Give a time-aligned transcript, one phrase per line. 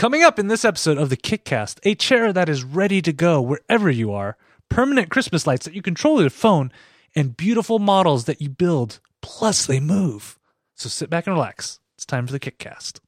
[0.00, 3.42] Coming up in this episode of the Kickcast, a chair that is ready to go
[3.42, 4.38] wherever you are,
[4.70, 6.72] permanent Christmas lights that you control with your phone,
[7.14, 10.38] and beautiful models that you build, plus they move.
[10.74, 11.80] So sit back and relax.
[11.96, 13.00] It's time for the Kickcast.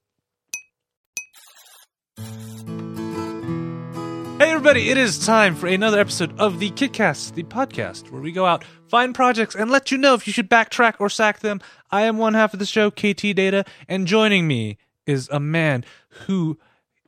[4.39, 8.33] Hey everybody, it is time for another episode of the Kickcast, the podcast where we
[8.33, 11.63] go out, find projects, and let you know if you should backtrack or sack them.
[11.91, 15.87] I am one half of the show, KT Data, and joining me is a man
[16.27, 16.59] who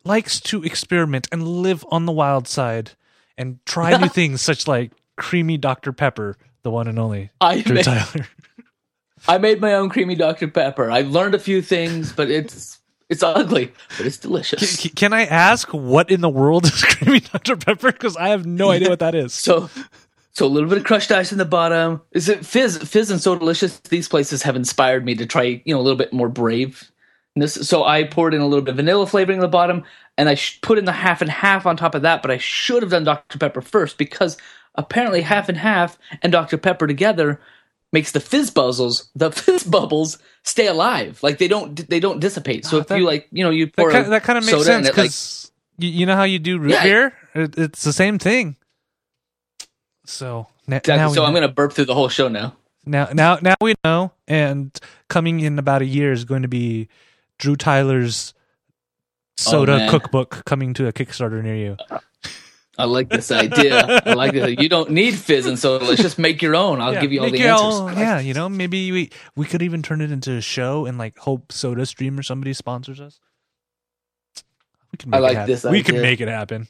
[0.04, 2.92] likes to experiment and live on the wild side
[3.36, 5.92] and try new things such like creamy Dr.
[5.92, 8.26] Pepper, the one and only I Drew made, Tyler.
[9.26, 10.48] I made my own creamy Dr.
[10.48, 10.90] Pepper.
[10.90, 14.80] I've learned a few things, but it's it's ugly, but it's delicious.
[14.80, 17.56] Can, can I ask what in the world is creamy Dr.
[17.56, 17.92] Pepper?
[17.92, 19.32] Because I have no idea what that is.
[19.34, 19.70] So
[20.32, 22.02] so a little bit of crushed ice in the bottom.
[22.12, 23.78] Is it fizz fizz and so delicious?
[23.80, 26.90] These places have inspired me to try, you know, a little bit more brave.
[27.36, 29.82] This, so I poured in a little bit of vanilla flavoring in the bottom,
[30.16, 32.22] and I sh- put in the half and half on top of that.
[32.22, 34.36] But I should have done Dr Pepper first because
[34.76, 37.40] apparently half and half and Dr Pepper together
[37.92, 41.20] makes the fizz bubbles the fizz bubbles stay alive.
[41.24, 42.64] Like they don't they don't dissipate.
[42.66, 44.38] So Ah, if that- you like you know you That pour kind, a that kind
[44.38, 46.82] of makes sense it, like, because you, you know how you do root Yeah.
[46.84, 47.12] beer?
[47.34, 48.54] It, it's the same thing.
[50.06, 51.14] So na- exactly.
[51.14, 52.54] so I'm gonna burp through the whole show now.
[52.86, 54.12] now now now we know.
[54.28, 56.88] And coming in about a year is going to be
[57.38, 58.40] Drew Tyler's oh,
[59.36, 61.76] soda Oh, cookbook coming to a Kickstarter near you.
[62.76, 64.02] I like this idea.
[64.04, 64.56] I like this.
[64.58, 65.84] You don't need fizz and soda.
[65.84, 66.80] Let's just make your own.
[66.80, 67.74] I'll Yeah, give you all the answers.
[67.80, 70.98] own- yeah, you know, maybe we we could even turn it into a show and
[70.98, 73.20] like hope Soda Stream or somebody sponsors us.
[74.92, 75.50] We can I make like it happen.
[75.52, 76.68] this We can make it happen.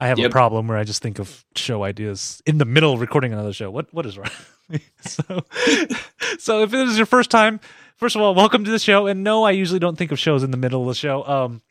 [0.00, 3.00] I have a problem where I just think of show ideas in the middle of
[3.00, 3.70] recording another show.
[3.70, 4.30] What what is wrong?
[5.02, 5.22] so
[6.38, 7.60] so if it is your first time,
[8.00, 9.06] first of all, welcome to the show.
[9.06, 11.24] And no, I usually don't think of shows in the middle of the show.
[11.26, 11.62] Um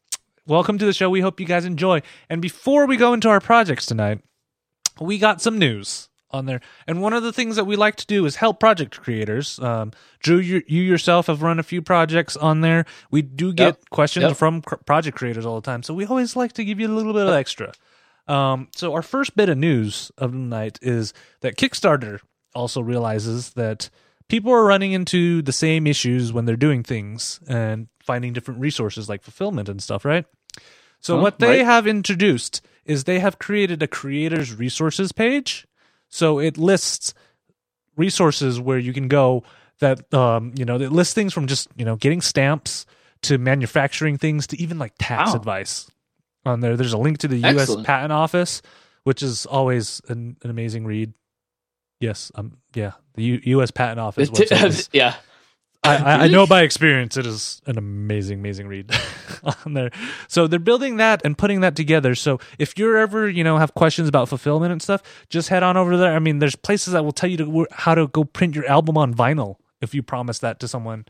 [0.47, 1.09] welcome to the show.
[1.09, 2.01] We hope you guys enjoy.
[2.29, 4.19] And before we go into our projects tonight,
[4.99, 6.61] we got some news on there.
[6.87, 9.57] And one of the things that we like to do is help project creators.
[9.59, 9.91] Um,
[10.21, 12.85] Drew, you, you yourself have run a few projects on there.
[13.09, 13.89] We do get Yep.
[13.89, 14.37] questions Yep.
[14.37, 15.81] from cr- project creators all the time.
[15.83, 17.73] So we always like to give you a little bit of extra.
[18.27, 22.19] Um, so our first bit of news of the night is that Kickstarter
[22.53, 23.89] also realizes that
[24.29, 29.09] people are running into the same issues when they're doing things and finding different resources
[29.09, 30.25] like fulfillment and stuff, right?
[31.01, 31.65] So Huh, what they right.
[31.65, 35.67] have introduced is they have created a creators resources page.
[36.09, 37.13] So it lists
[37.95, 39.43] resources where you can go
[39.79, 42.85] that um, you know, it lists things from just, you know, getting stamps
[43.21, 45.35] to manufacturing things to even like tax Wow.
[45.35, 45.91] advice
[46.45, 46.75] on there.
[46.77, 48.61] There's a link to the US Patent Office,
[49.03, 51.13] which is always an, an amazing read.
[51.99, 55.15] Yes, um yeah, the U- US Patent Office website is yeah.
[55.83, 58.91] I, I, I know by experience it is an amazing, amazing read
[59.65, 59.91] on there.
[60.27, 62.15] So they're building that and putting that together.
[62.15, 65.77] So if you're ever, you know, have questions about fulfillment and stuff, just head on
[65.77, 66.13] over there.
[66.13, 68.97] I mean, there's places that will tell you to how to go print your album
[68.97, 71.05] on vinyl if you promise that to someone.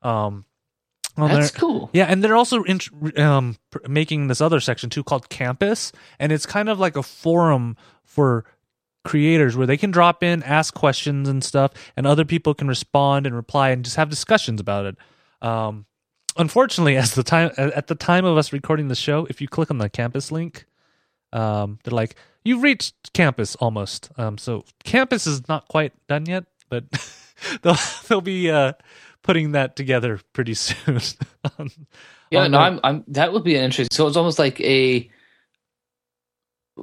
[0.00, 0.46] Um,
[1.16, 1.60] That's there.
[1.60, 1.90] cool.
[1.92, 2.64] Yeah, and they're also
[3.16, 7.02] um, pr- making this other section too called Campus, and it's kind of like a
[7.02, 8.44] forum for
[9.04, 13.26] creators where they can drop in, ask questions and stuff, and other people can respond
[13.26, 14.96] and reply and just have discussions about it.
[15.42, 15.86] Um,
[16.36, 19.70] unfortunately, as the time at the time of us recording the show, if you click
[19.70, 20.64] on the Campus link,
[21.32, 26.44] um, they're like, "You've reached Campus almost." Um, so Campus is not quite done yet,
[26.68, 26.84] but
[27.62, 27.76] they'll
[28.08, 28.72] they'll be uh,
[29.22, 31.00] putting that together pretty soon.
[31.58, 31.70] on-
[32.30, 33.04] Yeah, on no, I'm, I'm.
[33.08, 33.94] That would be an interesting.
[33.94, 35.10] So it's almost like a,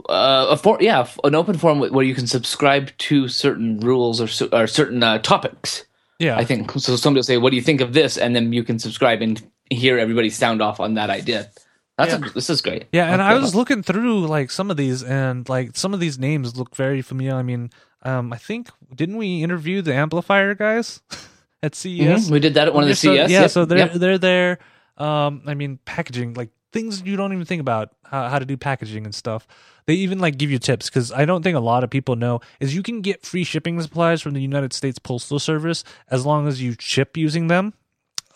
[0.10, 4.48] uh, a for, yeah, an open forum where you can subscribe to certain rules or,
[4.56, 5.86] or certain uh, topics.
[6.20, 6.96] yeah, I think so.
[6.96, 9.42] Somebody will say, "What do you think of this?" and then you can subscribe and
[9.70, 11.50] hear everybody sound off on that idea.
[11.98, 12.26] That's Yeah.
[12.30, 12.86] a, this is great.
[12.94, 16.18] Yeah, and I was looking through like some of these, and like some of these
[16.18, 17.36] names look very familiar.
[17.36, 17.70] I mean,
[18.04, 21.02] um, I think didn't we interview the amplifier guys
[21.64, 22.28] at CES?
[22.28, 22.32] Mhm.
[22.32, 23.30] we did that at one of the So- CES.
[23.30, 23.94] yeah, Yep, so they're yep.
[23.94, 24.60] they're there.
[24.98, 28.58] Um, I mean, packaging like things you don't even think about how, how to do
[28.58, 29.48] packaging and stuff.
[29.88, 32.40] They even like give you tips because I don't think a lot of people know
[32.60, 36.48] is you can get free shipping supplies from the United States Postal Service as long
[36.48, 37.74] as you ship using them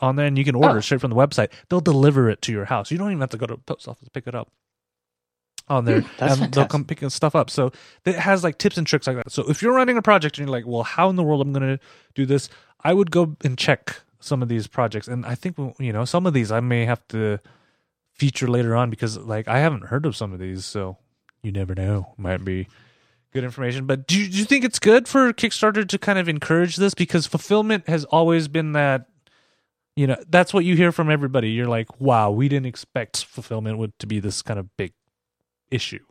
[0.01, 0.81] on there, and you can order Oh.
[0.81, 1.49] straight from the website.
[1.69, 2.91] They'll deliver it to your house.
[2.91, 4.49] You don't even have to go to the post office to pick it up
[5.69, 6.01] on there.
[6.01, 7.49] Hmm, and they'll come picking stuff up.
[7.49, 7.71] So
[8.03, 9.31] it has like tips and tricks like that.
[9.31, 11.47] So if you're running a project and you're like, well, how in the world am
[11.47, 11.83] I'm going to
[12.13, 12.49] do this?
[12.83, 16.25] I would go and check some of these projects, and I think you know some
[16.25, 17.39] of these I may have to
[18.15, 20.97] feature later on because like I haven't heard of some of these, so
[21.43, 22.13] you never know.
[22.17, 22.67] Might be
[23.33, 23.85] good information.
[23.85, 26.93] But do you, do you think it's good for Kickstarter to kind of encourage this
[26.93, 29.07] because fulfillment has always been that
[29.95, 31.51] you know that's what you hear from everybody.
[31.51, 34.93] You're like, wow, we didn't expect fulfillment would to be this kind of big
[35.69, 36.03] issue.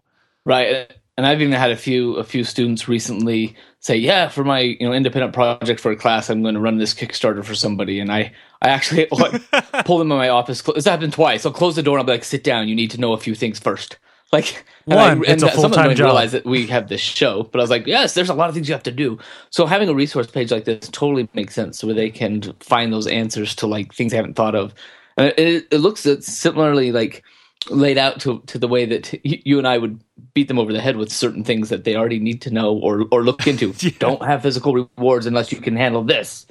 [0.45, 0.93] Right.
[1.17, 4.87] And I've even had a few a few students recently say, "Yeah, for my you
[4.87, 8.11] know independent project for a class, I'm going to run this Kickstarter for somebody." And
[8.11, 8.33] I
[8.63, 9.07] I actually
[9.85, 10.61] pull them in my office.
[10.63, 11.47] This happened twice.
[11.47, 12.69] I'll close the door and I'll be like, "Sit down.
[12.69, 13.99] You need to know a few things first.
[14.33, 16.07] Like one, I, it's a full time job.
[16.07, 18.55] Realize that we have this show, but I was like, "Yes, there's a lot of
[18.57, 19.17] things you have to do."
[19.51, 23.07] So having a resource page like this totally makes sense, where they can find those
[23.07, 24.75] answers to like things they haven't thought of.
[25.17, 27.23] And it, it looks similarly like
[27.71, 30.03] laid out to to the way that you and I would
[30.35, 33.07] beat them over the head with certain things that they already need to know or
[33.11, 33.73] or look into.
[33.79, 33.91] yeah.
[33.99, 36.47] Don't have physical rewards unless you can handle this.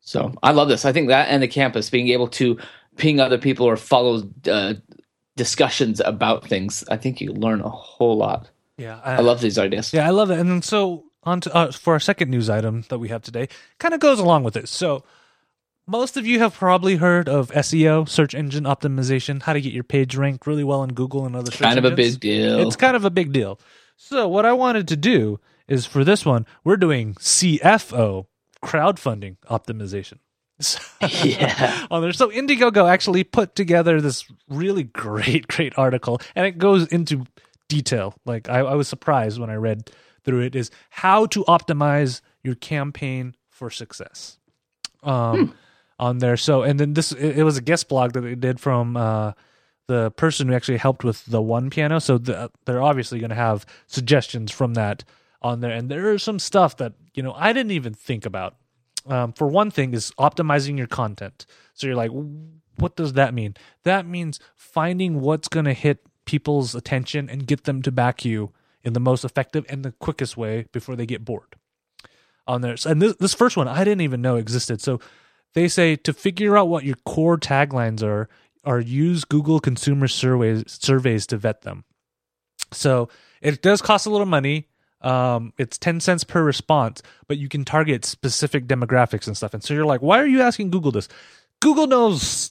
[0.00, 0.84] So I love this.
[0.84, 2.58] I think that and the campus being able to
[2.96, 4.74] ping other people or follow uh,
[5.36, 6.84] discussions about things.
[6.88, 8.50] I think you learn a whole lot.
[8.78, 9.92] Yeah, I, I love these ideas.
[9.92, 10.38] Yeah, I love it.
[10.38, 13.48] And then so on to uh, for our second news item that we have today,
[13.78, 14.68] kind of goes along with it.
[14.68, 15.02] So
[15.86, 19.84] most of you have probably heard of SEO, search engine optimization, how to get your
[19.84, 21.76] page ranked really well in Google and other search engines.
[21.76, 21.86] It's kind engines.
[21.86, 22.66] of a big deal.
[22.66, 23.60] It's kind of a big deal.
[23.96, 28.26] So what I wanted to do is for this one, we're doing CFO,
[28.62, 30.18] crowdfunding optimization.
[31.24, 31.86] yeah.
[31.90, 32.12] on there.
[32.12, 37.26] So Indiegogo actually put together this really great, great article, and it goes into
[37.68, 38.14] detail.
[38.24, 39.90] Like I, I was surprised when I read
[40.24, 40.56] through it.
[40.56, 44.38] Is how to optimize your campaign for success.
[45.02, 45.52] Um, hmm
[45.98, 46.36] on there.
[46.36, 49.32] So, and then this, it, it was a guest blog that they did from uh,
[49.86, 51.98] the person who actually helped with the one piano.
[52.00, 55.04] So the, they're obviously going to have suggestions from that
[55.42, 55.70] on there.
[55.70, 58.56] And there is some stuff that, you know, I didn't even think about.
[59.06, 61.46] Um, for one thing, is optimizing your content.
[61.74, 62.10] So you're like,
[62.76, 63.54] what does that mean?
[63.84, 68.52] That means finding what's going to hit people's attention and get them to back you
[68.82, 71.54] in the most effective and the quickest way before they get bored
[72.46, 72.76] on there.
[72.84, 74.80] And this, this first one I didn't even know existed.
[74.80, 75.00] So
[75.56, 78.28] they say to figure out what your core taglines are,
[78.62, 81.84] or use Google consumer surveys surveys to vet them.
[82.72, 83.08] So
[83.40, 84.68] it does cost a little money.
[85.00, 89.54] Um, it's 10 cents per response, but you can target specific demographics and stuff.
[89.54, 91.08] And so you're like, why are you asking Google this?
[91.60, 92.45] Google knows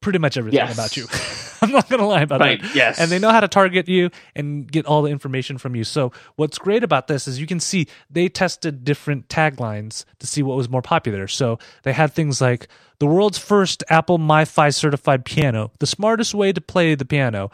[0.00, 0.74] pretty much everything yes.
[0.74, 1.06] about you.
[1.62, 2.74] I'm not going to lie about right, that.
[2.74, 3.00] Yes.
[3.00, 5.84] And they know how to target you and get all the information from you.
[5.84, 10.42] So what's great about this is you can see they tested different taglines to see
[10.42, 11.26] what was more popular.
[11.26, 12.68] So they had things like
[13.00, 17.50] the world's first Apple MFi certified piano, the smartest way to play the piano,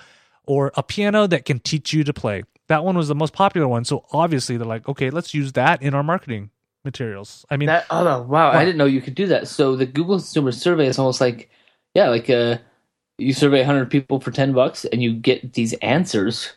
[0.47, 2.43] or a piano that can teach you to play.
[2.69, 3.85] That one was the most popular one.
[3.85, 6.50] So obviously they're like, okay, let's use that in our marketing
[6.85, 7.47] materials.
[7.50, 9.49] I mean, that, oh wow, wow, I didn't know you could do that.
[9.49, 11.50] So the Google Consumer Survey is almost like,
[11.94, 12.61] yeah, like a
[13.19, 16.55] you survey 100 people for 10 bucks and you get these answers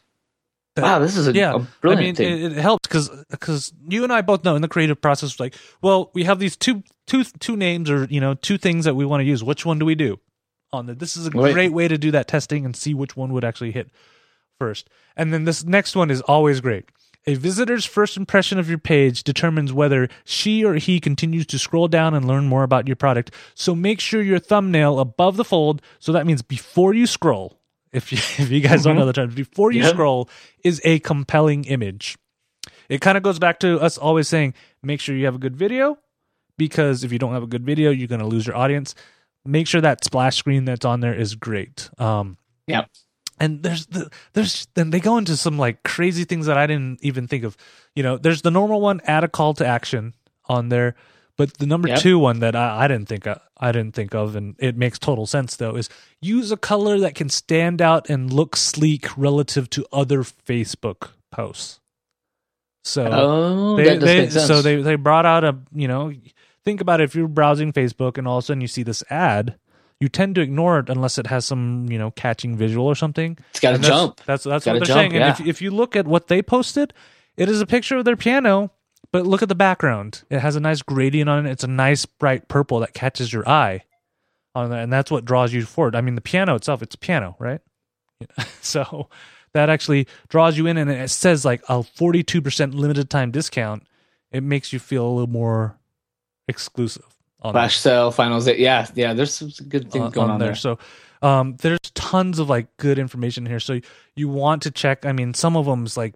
[0.81, 2.51] wow this is a, yeah, a brilliant I mean, thing.
[2.51, 5.55] It, it helps because because you and I both know in the creative process, like,
[5.81, 9.05] well, we have these two two two names or you know two things that we
[9.05, 9.43] want to use.
[9.43, 10.19] Which one do we do?
[10.71, 11.53] On the this is a Wait.
[11.53, 13.89] great way to do that testing and see which one would actually hit
[14.59, 14.89] first.
[15.15, 16.85] And then this next one is always great.
[17.27, 21.89] A visitor's first impression of your page determines whether she or he continues to scroll
[21.89, 23.31] down and learn more about your product.
[23.53, 27.59] So make sure your thumbnail above the fold, so that means before you scroll,
[27.91, 28.83] if you, if you guys mm-hmm.
[28.89, 30.29] don't know the terms, before you scroll
[30.63, 32.17] is a compelling image.
[32.87, 35.57] It kind of goes back to us always saying, make sure you have a good
[35.57, 35.97] video,
[36.57, 38.95] because if you don't have a good video, you're going to lose your audience.
[39.43, 41.89] Make sure that splash screen that's on there is great.
[41.97, 42.37] Um,
[42.67, 42.89] yep
[43.39, 46.99] and there's the, there's then they go into some like crazy things that I didn't
[47.03, 47.57] even think of.
[47.95, 50.13] You know, there's the normal one, add a call to action
[50.45, 50.95] on there,
[51.35, 51.99] but the number yep.
[51.99, 54.99] two one that I, I didn't think I, I didn't think of, and it makes
[54.99, 59.69] total sense though, is use a color that can stand out and look sleek relative
[59.71, 61.79] to other Facebook posts.
[62.83, 66.13] So oh, they, they so they they brought out a you know
[66.63, 69.03] think about it if you're browsing Facebook and all of a sudden you see this
[69.09, 69.57] ad
[69.99, 73.37] you tend to ignore it unless it has some you know catching visual or something.
[73.51, 74.21] It's got to jump.
[74.25, 75.13] That's that's what they're jump, saying.
[75.13, 75.31] Yeah.
[75.31, 76.93] And if if you look at what they posted,
[77.35, 78.71] it is a picture of their piano,
[79.11, 80.23] but look at the background.
[80.29, 81.51] It has a nice gradient on it.
[81.51, 83.83] It's a nice bright purple that catches your eye
[84.53, 85.95] on that, and that's what draws you forward.
[85.95, 87.61] I mean, the piano itself, it's a piano, right?
[88.61, 89.09] so
[89.53, 93.83] that actually draws you in, and it says like a forty-two percent limited time discount.
[94.31, 95.79] It makes you feel a little more
[96.47, 97.93] exclusive flash there.
[97.93, 100.49] sale finals yeah yeah there's some good things going on, there.
[100.49, 100.55] there.
[100.55, 100.79] so
[101.21, 103.59] um there's tons of like good information here.
[103.59, 103.79] So
[104.15, 106.13] you want to check i mean some of them's like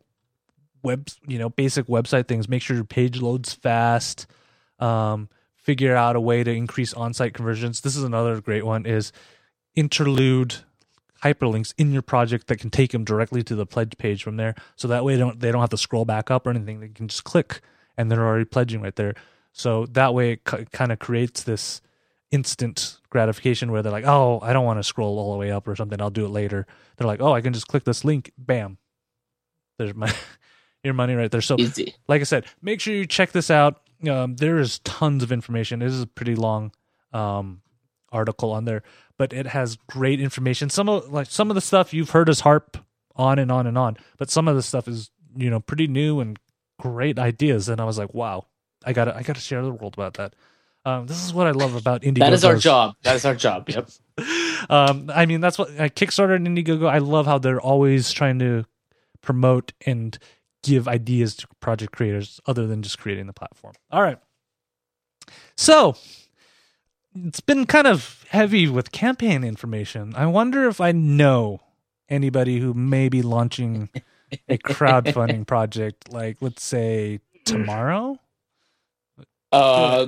[0.83, 2.49] web you know basic website things.
[2.49, 4.27] Make sure your page loads fast.
[4.79, 7.81] Um figure out a way to increase on-site conversions.
[7.81, 9.11] This is another great one is
[9.75, 10.55] interlude
[11.23, 14.55] hyperlinks in your project that can take them directly to the pledge page from there.
[14.75, 16.79] So that way they don't they don't have to scroll back up or anything.
[16.79, 17.61] They can just click
[17.97, 19.13] and they're already pledging right there
[19.53, 21.81] so that way it c- kind of creates this
[22.31, 25.67] instant gratification where they're like, "Oh, I don't want to scroll all the way up
[25.67, 26.01] or something.
[26.01, 26.65] I'll do it later."
[26.97, 28.31] They're like, "Oh, I can just click this link.
[28.37, 28.77] Bam,
[29.77, 30.13] there's my
[30.83, 31.95] your money right there." So, Easy.
[32.07, 33.81] like I said, make sure you check this out.
[34.09, 35.79] Um, there is tons of information.
[35.79, 36.71] This is a pretty long
[37.13, 37.61] um,
[38.11, 38.81] article on there,
[39.17, 40.69] but it has great information.
[40.69, 42.77] Some of like some of the stuff you've heard us harp
[43.15, 46.19] on and on and on, but some of the stuff is you know pretty new
[46.19, 46.39] and
[46.79, 47.69] great ideas.
[47.69, 48.45] And I was like, wow,
[48.85, 50.35] I gotta I gotta share the world about that.
[50.83, 52.19] Um, this is what I love about Indiegogo.
[52.19, 52.95] That is our job.
[53.03, 53.69] That is our job.
[53.69, 53.89] Yep.
[54.69, 56.89] um, I mean, that's what uh, Kickstarter and Indiegogo.
[56.89, 58.65] I love how they're always trying to
[59.21, 60.17] promote and
[60.63, 63.73] give ideas to project creators other than just creating the platform.
[63.91, 64.17] All right.
[65.55, 65.95] So
[67.15, 70.13] it's been kind of heavy with campaign information.
[70.15, 71.61] I wonder if I know
[72.09, 73.89] anybody who may be launching
[74.49, 78.19] a crowdfunding project, like let's say tomorrow.
[79.51, 80.07] Uh,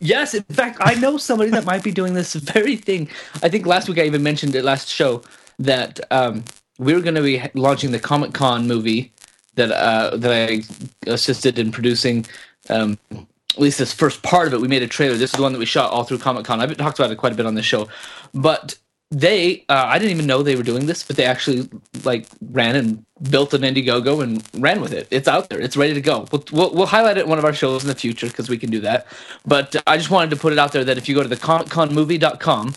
[0.00, 0.34] yes.
[0.34, 3.08] In fact, I know somebody that might be doing this very thing.
[3.42, 5.22] I think last week I even mentioned it last show
[5.58, 6.44] that um,
[6.78, 9.12] we were going to be launching the Comic Con movie
[9.56, 10.62] that uh, that I
[11.10, 12.26] assisted in producing.
[12.70, 15.16] Um, at least this first part of it, we made a trailer.
[15.16, 16.60] This is the one that we shot all through Comic Con.
[16.60, 17.88] I've talked about it quite a bit on this show,
[18.32, 18.78] but
[19.10, 21.68] they uh, I didn't even know they were doing this, but they actually
[22.04, 25.08] like ran and built an Indiegogo and ran with it.
[25.10, 25.60] It's out there.
[25.60, 26.26] It's ready to go.
[26.30, 28.58] We'll, we'll, we'll highlight it in one of our shows in the future because we
[28.58, 29.06] can do that.
[29.46, 31.36] But I just wanted to put it out there that if you go to the
[31.36, 32.74] comicconmovie.com,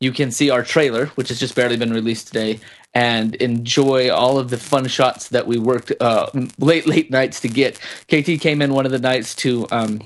[0.00, 2.60] you can see our trailer, which has just barely been released today,
[2.94, 7.48] and enjoy all of the fun shots that we worked uh, late late nights to
[7.48, 7.78] get.
[8.06, 10.00] KT came in one of the nights to um,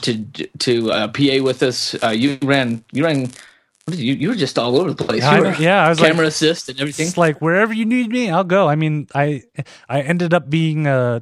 [0.00, 0.24] to
[0.58, 1.94] to uh, PA with us.
[2.02, 3.30] Uh, you ran you ran.
[3.90, 5.22] You you were just all over the place.
[5.24, 7.06] I You know- were yeah, I was like- camera assist and everything.
[7.08, 8.68] It's like wherever you need me, I'll go.
[8.68, 9.42] I mean, I
[9.88, 11.20] I ended up being uh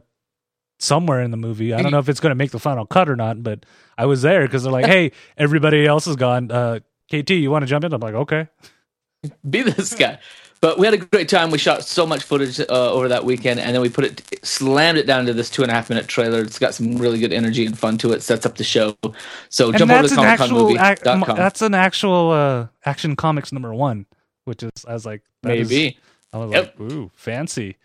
[0.78, 1.72] somewhere in the movie.
[1.72, 3.64] I don't know if it's going to make the final cut or not, but
[3.96, 6.50] I was there because they're like, "Hey, everybody else is gone.
[6.50, 6.80] Uh,
[7.10, 8.48] KT, you want to jump in?" I'm like, "Okay."
[9.48, 10.18] be this guy.
[10.60, 11.50] But we had a great time.
[11.50, 14.96] We shot so much footage uh, over that weekend, and then we put it, slammed
[14.98, 16.40] it down to this two and a half minute trailer.
[16.40, 18.22] It's got some really good energy and fun to it.
[18.22, 18.96] Sets up the show.
[19.50, 21.36] So And jump over to an actual ac- comicconmovie.com.
[21.36, 24.06] that's an actual uh, action comics number one,
[24.44, 25.98] which is I was like, that is- Maybe.
[26.32, 26.74] I was Yep.
[26.80, 27.76] like, ooh, fancy.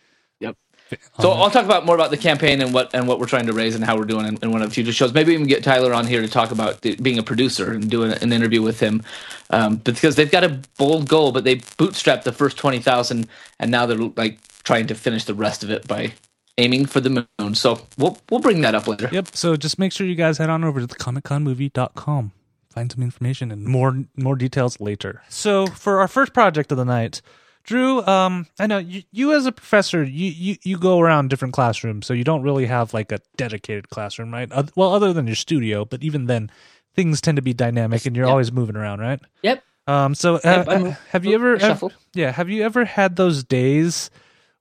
[0.91, 0.99] Yep.
[1.21, 3.53] So I'll talk about more about the campaign and what and what we're trying to
[3.53, 5.13] raise and how we're doing in, in one of the future shows.
[5.13, 8.11] Maybe even get Tyler on here to talk about the, being a producer and doing
[8.11, 9.03] an interview with him,
[9.49, 13.27] um, because they've got a bold goal, but they bootstrapped the first twenty thousand,
[13.59, 16.13] and now they're like trying to finish the rest of it by
[16.57, 17.55] aiming for the moon.
[17.55, 19.09] So we'll we'll bring that up later.
[19.11, 19.35] Yep.
[19.35, 22.31] So just make sure you guys head on over to the comicconmovie.com.
[22.69, 25.23] Find some information and more more details later.
[25.29, 27.21] So for our first project of the night,
[27.63, 31.53] Drew, um, I know you, you as a professor, you, you you go around different
[31.53, 34.51] classrooms, so you don't really have like a dedicated classroom, right?
[34.51, 36.51] Oth- Well, other than your studio, but even then,
[36.95, 38.31] things tend to be dynamic, and you're Yeah.
[38.31, 39.19] always moving around, right?
[39.43, 39.63] Yep.
[39.87, 41.91] Um, so uh, Yep, uh, have you ever, shuffle.
[42.13, 44.09] yeah, have you ever had those days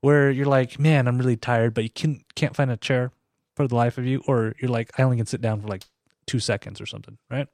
[0.01, 3.13] where you're like, man, I'm really tired, but you can can't find a chair
[3.57, 5.85] for the life of you, or you're like, I only can sit down for like
[6.27, 7.49] two seconds or something, right?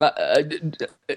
[0.00, 0.42] Uh, uh,
[1.10, 1.14] uh,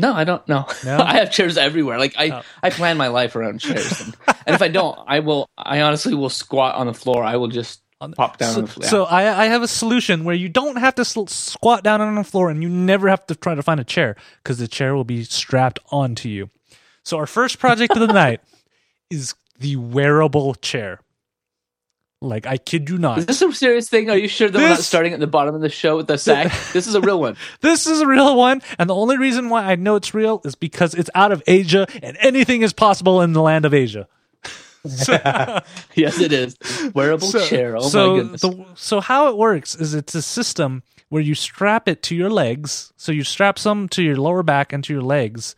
[0.00, 0.66] no, I don't know.
[0.84, 0.98] No?
[1.00, 1.98] I have chairs everywhere.
[1.98, 2.42] Like I, Oh.
[2.62, 4.16] I plan my life around chairs, and,
[4.46, 5.48] and if I don't, I will.
[5.56, 7.22] I honestly will squat on the floor.
[7.24, 8.88] I will just On- pop down so, on the floor.
[8.88, 12.14] so I, I have a solution where you don't have to sl- squat down on
[12.14, 14.94] the floor and you never have to try to find a chair because the chair
[14.94, 16.48] will be strapped onto you.
[17.04, 18.40] So our first project of the night
[19.10, 21.00] is the wearable chair.
[22.22, 23.18] Like I kid you not.
[23.18, 24.10] Is this a serious thing?
[24.10, 26.18] Are you sure that we're not starting at the bottom of the show with the
[26.18, 26.52] sack?
[26.74, 27.36] this is a real one.
[27.62, 30.54] This is a real one, and the only reason why I know it's real is
[30.54, 34.06] because it's out of Asia, and anything is possible in the land of Asia.
[35.94, 36.56] Yes, it is.
[36.94, 37.76] Wearable chair.
[37.76, 38.40] Oh so my goodness.
[38.42, 42.30] The, so how it works is it's a system where you strap it to your
[42.30, 42.92] legs.
[42.96, 45.54] So you strap some to your lower back and to your legs,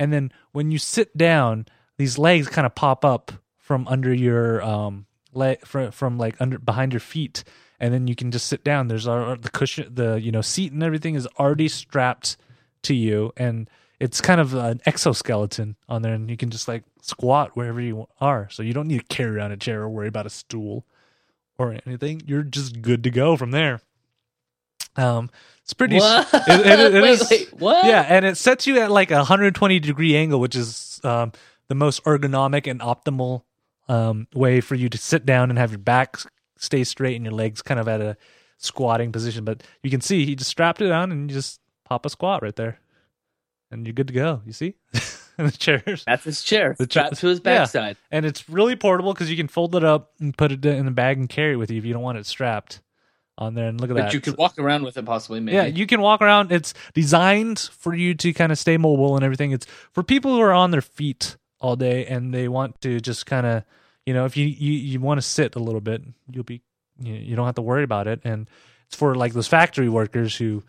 [0.00, 1.66] and then when you sit down,
[1.96, 6.58] these legs kind of pop up from under your um leg from, from like under
[6.58, 7.44] behind your feet,
[7.80, 8.88] and then you can just sit down.
[8.88, 12.36] There's our, the cushion, the you know seat and everything is already strapped
[12.82, 13.68] to you, and
[14.00, 18.06] it's kind of an exoskeleton on there, and you can just like squat wherever you
[18.20, 18.48] are.
[18.50, 20.84] So you don't need to carry around a chair or worry about a stool
[21.58, 22.22] or anything.
[22.26, 23.80] You're just good to go from there.
[24.96, 25.30] Um,
[25.62, 25.96] it's pretty.
[25.98, 26.28] What?
[26.34, 27.84] It, it- it Wait, is- wait, what?
[27.86, 31.32] Yeah, and it sets you at like a 120 degree angle, which is um,
[31.68, 33.42] the most ergonomic and optimal
[33.88, 36.16] um, way for you to sit down and have your back
[36.56, 38.16] stay straight and your legs kind of at a
[38.58, 39.44] squatting position.
[39.44, 42.42] But you can see he just strapped it on and you just pop a squat
[42.42, 42.78] right there,
[43.70, 44.42] and you're good to go.
[44.46, 44.74] You see,
[45.38, 46.04] and the chairs.
[46.06, 46.74] That's his chair.
[46.78, 47.58] The chair- to his yeah.
[47.58, 47.96] backside.
[48.10, 50.90] and it's really portable because you can fold it up and put it in a
[50.92, 52.80] bag and carry it with you if you don't want it strapped.
[53.38, 54.14] on there, and look at But that.
[54.14, 55.40] you could walk around with it possibly.
[55.40, 55.56] Maybe.
[55.56, 56.52] Yeah, you can walk around.
[56.52, 59.50] It's designed for you to kind of stay mobile and everything.
[59.52, 63.24] It's for people who are on their feet all day and they want to just
[63.24, 63.64] kind of,
[64.04, 66.60] you know, if you you, you want to sit a little bit, you'll be
[67.00, 68.20] you, you don't have to worry about it.
[68.24, 68.48] And
[68.86, 70.62] it's for like those factory workers who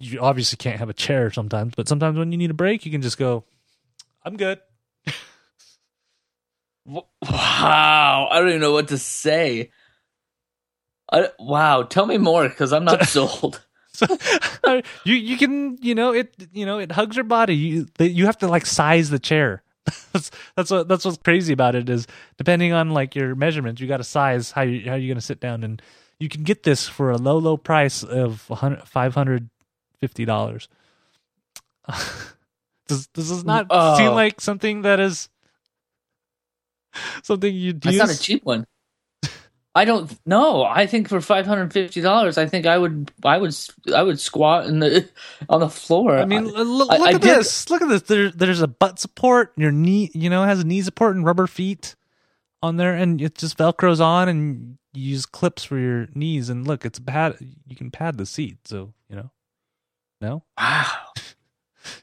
[0.00, 2.92] you obviously can't have a chair sometimes, but sometimes when you need a break, you
[2.92, 3.44] can just go,
[4.24, 4.60] I'm good.
[6.90, 9.70] Wow, I don't even know what to say.
[11.12, 13.62] I, wow, tell me more because I'm not sold.
[13.98, 14.06] So
[15.04, 17.56] you you can you know it you know it hugs your body.
[17.56, 19.64] You you have to like size the chair.
[20.12, 23.86] that's that's what that's what's crazy about it is depending on like your measurements, you
[23.88, 25.80] got to size how you how you're gonna sit down, and
[26.18, 28.40] you can get this for a low low price of
[28.84, 29.48] five hundred
[30.00, 30.68] fifty dollars.
[32.86, 33.96] does does this not Oh.
[33.96, 35.28] seem like something that is
[37.22, 38.66] something you'd That's not a cheap one.
[39.74, 40.64] I don't know.
[40.64, 43.54] I think for five hundred fifty dollars, I think I would, I would,
[43.94, 45.08] I would squat in the
[45.48, 46.18] on the floor.
[46.18, 47.70] I mean, l- look, I- look I at did- this.
[47.70, 48.02] Look at this.
[48.02, 49.52] There, there's a butt support.
[49.56, 51.94] Your knee, you know, has a knee support and rubber feet
[52.62, 56.48] on there, and it just velcros on, and you use clips for your knees.
[56.48, 57.36] And look, it's pad.
[57.66, 59.30] You can pad the seat, so you know.
[60.20, 60.86] No, wow,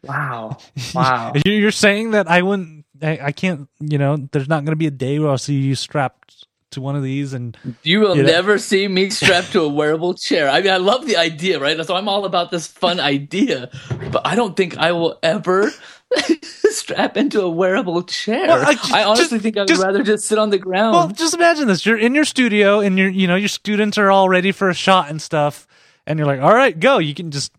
[0.04, 0.58] wow,
[0.96, 1.34] wow.
[1.46, 2.86] You- You're saying that I wouldn't.
[3.02, 3.68] I, I can't.
[3.82, 6.82] You know, there's not going to be a day where I'll see you strapped to
[6.82, 10.14] one of these, and You will You know- never see me strapped to a wearable
[10.14, 10.50] chair.
[10.50, 11.84] I mean, I love the idea, right?
[11.86, 13.70] So I'm all about this fun idea,
[14.12, 15.72] but I don't think I will ever
[16.70, 18.48] strap into a wearable chair.
[18.48, 20.94] Well, I I, honestly just- think I'd just- rather just sit on the ground.
[20.96, 24.12] Well, just imagine this: you're in your studio, and you're, you know, your students are
[24.12, 25.68] all ready for a shot and stuff,
[26.06, 27.52] and you're like, "All right, go!" You can just,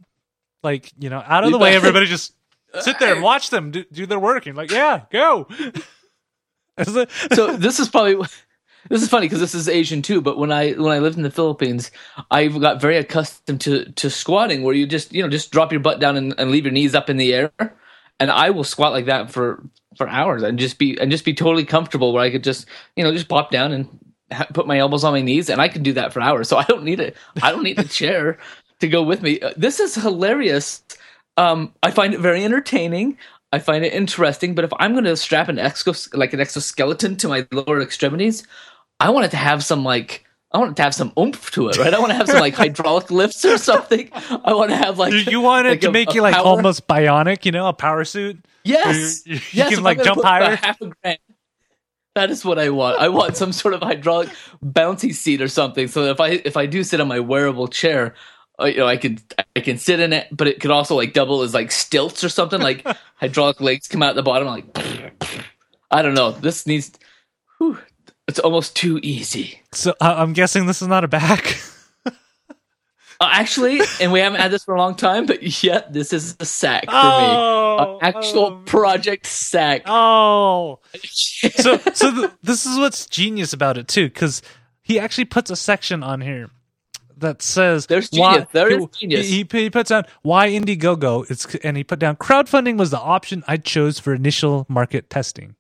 [0.63, 1.75] like, you know, out of the way.
[1.75, 2.33] Everybody just
[2.81, 4.47] sit there and watch them do, do their work.
[4.47, 5.49] And like, "Yeah, go."
[6.85, 8.17] So this is probably
[8.91, 10.21] this is funny because this is Asian too.
[10.21, 11.91] But when I when I lived in the Philippines,
[12.31, 15.81] I got very accustomed to to squatting, where you just you know just drop your
[15.81, 17.53] butt down and, and leave your knees up in the air,
[18.21, 19.63] and I will squat like that for
[19.97, 22.67] for hours and just be and just be totally comfortable, where I could just
[22.97, 23.89] you know just pop down and
[24.33, 26.49] ha- put my elbows on my knees, and I can do that for hours.
[26.49, 27.17] So I don't need it.
[27.43, 28.39] I don't need a chair
[28.81, 29.41] to go with me.
[29.41, 30.83] Uh, This is hilarious.
[31.37, 33.19] Um, I find it very entertaining.
[33.53, 34.55] I find it interesting.
[34.55, 38.47] But if I'm going to strap an exos like an exoskeleton to my lower extremities,
[39.01, 41.69] I want it to have some like I want it to have some oomph to
[41.69, 41.93] it, right?
[41.93, 44.11] I want to have some like hydraulic lifts or something.
[44.13, 46.45] I want to have like you want it like to a- make you like power-
[46.45, 48.45] almost bionic, you know, a power suit?
[48.65, 49.75] yes, you- you yes.
[49.75, 50.57] can, like, jump higher?
[50.57, 51.19] Half a grand.
[52.15, 52.99] That is what I want.
[52.99, 54.31] I want some sort of hydraulic
[54.65, 55.87] bouncy seat or something.
[55.89, 58.15] So if I if I do sit on my wearable chair,
[58.59, 59.21] uh, you know, I could
[59.55, 62.31] I can sit in it, but it could also like double as like stilts or
[62.31, 62.59] something.
[62.61, 64.49] Like hydraulic legs come out the bottom.
[64.49, 64.65] Like
[65.91, 66.31] I don't know.
[66.31, 66.93] This needs.
[68.37, 69.63] It's almost too easy.
[69.73, 71.59] So uh, I'm guessing this is not a back.
[73.19, 76.37] Uh, actually, and we haven't had this for a long time, but yet this is
[76.39, 78.07] a sack for Oh, me.
[78.07, 78.63] An actual oh.
[78.67, 79.85] project sack.
[79.87, 80.81] oh.
[81.57, 84.43] so so th- this is what's genius about it too because
[84.83, 86.51] he actually puts a section on here
[87.17, 88.49] that says There's why- genius.
[88.53, 89.29] There is he, genius.
[89.31, 93.43] He, he puts down why Indiegogo it's and he put down crowdfunding was the option
[93.49, 95.57] I chose for initial market testing.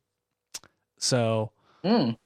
[0.98, 2.18] So Mm.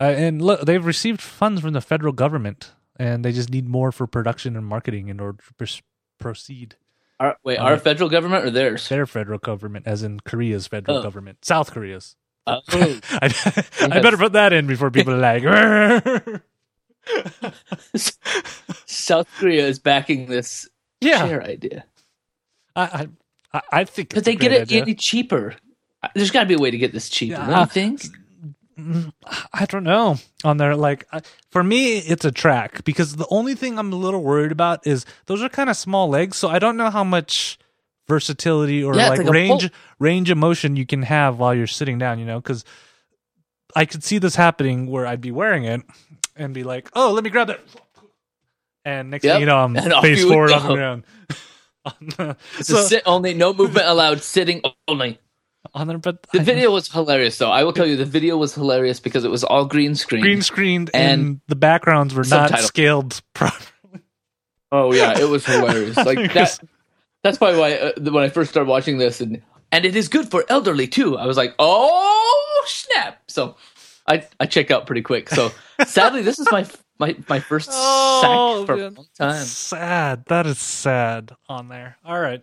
[0.00, 3.92] Uh, and look, they've received funds from the federal government, and they just need more
[3.92, 5.82] for production and marketing in order to pros-
[6.18, 6.76] proceed.
[7.18, 8.88] Our, wait, Uh, our federal government or theirs?
[8.88, 11.02] Their federal government, as in Korea's federal Oh.
[11.02, 12.16] government, South Korea's.
[12.46, 12.60] Oh.
[13.10, 13.34] I,
[13.80, 15.42] I better put that in before people are like.
[18.86, 20.68] South Korea is backing this
[21.00, 21.84] yeah, chair idea
[22.74, 23.08] I,
[23.52, 24.82] I, I think a they get it idea.
[24.82, 25.54] any cheaper.
[26.14, 27.32] There's got to be a way to get this cheaper.
[27.40, 28.02] Yeah, don't uh, you think?
[28.78, 30.16] I don't know.
[30.44, 33.96] On there, like I- for me, it's a track because the only thing I'm a
[33.96, 37.04] little worried about is those are kind of small legs, so I don't know how
[37.04, 37.58] much
[38.06, 41.98] versatility or Yeah, like, like range range of motion you can have while you're sitting
[41.98, 42.18] down.
[42.18, 42.64] You know, because
[43.74, 45.80] I could see this happening where I'd be wearing it
[46.36, 47.60] and be like, "Oh, let me grab that,"
[48.84, 49.32] and next Yep.
[49.34, 51.04] thing you know, I'm face forward on the ground.
[52.58, 55.20] It's so, a sit only, no movement allowed, sitting only.
[55.76, 57.50] On there, but The video was hilarious, though.
[57.50, 60.22] I will tell you, the video was hilarious because it was all green screen.
[60.22, 64.00] green screened and, And the backgrounds were not scaled properly.
[64.72, 65.96] Oh yeah, it was hilarious.
[65.96, 66.58] Like that.
[67.22, 70.30] That's probably why uh, when I first started watching this, and and it is good
[70.30, 71.16] for elderly too.
[71.18, 73.22] I was like, oh snap!
[73.28, 73.56] So
[74.06, 75.28] I I check out pretty quick.
[75.28, 75.52] So
[75.86, 76.66] sadly, this is my
[76.98, 78.20] my my first Oh,
[78.60, 79.44] sack for a long time.
[79.44, 80.24] Sad.
[80.26, 81.96] That is sad on there.
[82.04, 82.42] All right.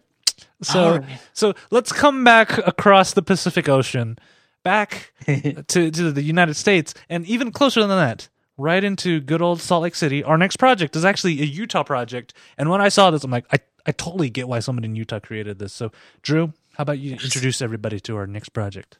[0.63, 1.19] So All right.
[1.33, 4.17] so let's come back across the Pacific Ocean,
[4.63, 8.29] back to to the United States, and even closer than that.
[8.57, 10.23] right into good old Salt Lake City.
[10.23, 12.33] Our next project is actually a Utah project.
[12.57, 15.19] And when I saw this, I'm like, I, I totally get why someone in Utah
[15.19, 15.73] created this.
[15.73, 18.99] So, Drew, how about you introduce everybody to our next project?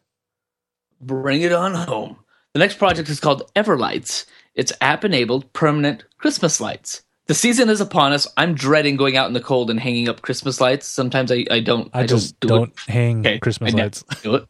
[1.00, 2.18] Bring it on home.
[2.54, 4.26] The next project is called Everlights.
[4.56, 7.04] It's app enabled permanent Christmas lights.
[7.28, 8.28] The season is upon us.
[8.36, 10.88] I'm dreading going out in the cold and hanging up Christmas lights.
[10.88, 11.90] Sometimes I, I don't.
[11.94, 14.04] I, just don't, do don't hang okay, Christmas lights.
[14.22, 14.48] Do it.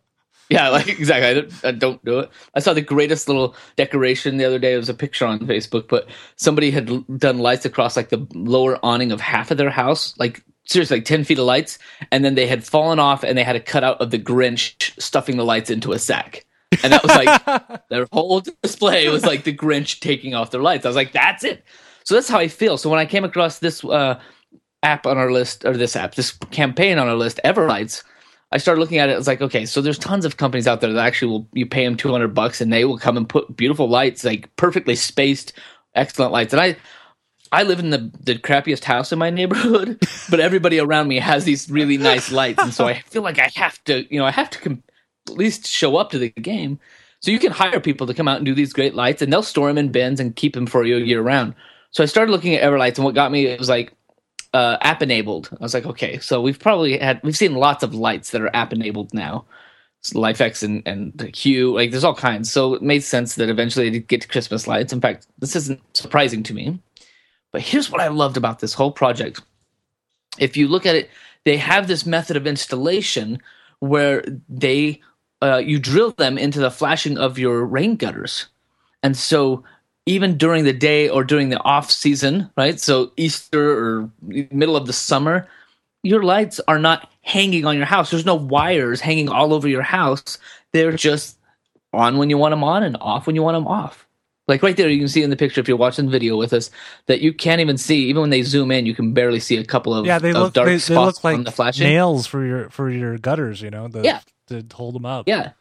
[0.51, 1.29] yeah, like exactly.
[1.29, 2.31] I don't, I don't, do it.
[2.57, 4.75] I saw the greatest little decoration the other day.
[4.75, 8.85] It was a picture on Facebook, but somebody had done lights across like the lower
[8.85, 11.79] awning of half of their house, like seriously, like ten feet of lights,
[12.11, 15.37] and then they had fallen off, and they had a cutout of the Grinch stuffing
[15.37, 16.45] the lights into a sack
[16.83, 20.85] and that was like their whole display was like the Grinch taking off their lights.
[20.85, 21.65] I was like, that's it.
[22.05, 22.77] So that's how I feel.
[22.77, 24.21] So when I came across this uh,
[24.83, 28.03] app on our list, or this app, this campaign on our list, Everlights,
[28.53, 29.17] I started looking at it.
[29.17, 31.85] It's like, okay, so there's tons of companies out there that actually will you pay
[31.85, 35.55] them 200 bucks and they will come and put beautiful lights, like perfectly spaced,
[35.95, 36.53] excellent lights.
[36.53, 36.77] And I,
[37.51, 39.99] I live in the the crappiest house in my neighborhood,
[40.31, 43.51] but everybody around me has these really nice lights, and so I feel like I
[43.57, 44.83] have to, you know, I have to com-
[45.29, 46.81] at least show up to the game.
[47.21, 49.43] So you can hire people to come out and do these great lights, and they'll
[49.43, 51.55] store them in bins and keep them for you year round.
[51.93, 53.93] So I started looking at Everlights, and what got me it was like
[54.55, 55.51] uh, app enabled.
[55.53, 58.55] I was like, okay, so we've probably had we've seen lots of lights that are
[58.55, 59.45] app enabled now.
[60.01, 62.51] So LIFX and and Hue, like there's all kinds.
[62.51, 64.93] So it made sense that eventually they'd get to Christmas lights.
[64.93, 66.81] In fact, this isn't surprising to me.
[67.53, 69.43] But here's what I loved about this whole project.
[70.39, 71.11] If you look at it,
[71.45, 73.39] they have this method of installation
[73.81, 75.01] where they
[75.43, 78.47] uh, you drill them into the flashing of your rain gutters.
[79.03, 79.65] And so
[80.07, 82.81] even during the day or during the off season, right?
[82.81, 85.49] So Easter or middle of the summer,
[86.03, 88.11] your lights are not hanging on your house.
[88.11, 90.39] There's no wires hanging all over your house.
[90.73, 91.39] They're just
[91.93, 94.07] on when you want them on and off when you want them off.
[94.49, 96.53] Like right there, you can see in the picture if you're watching the video with
[96.53, 96.71] us
[97.07, 98.07] that you can't even see.
[98.07, 100.19] Even when they zoom in, you can barely see a couple of yeah.
[100.19, 101.87] They look dark they, spots they look like the flashing.
[101.87, 103.63] nails for your for your gutters.
[103.63, 105.29] You know, the, yeah, to hold them up.
[105.29, 105.53] Yeah.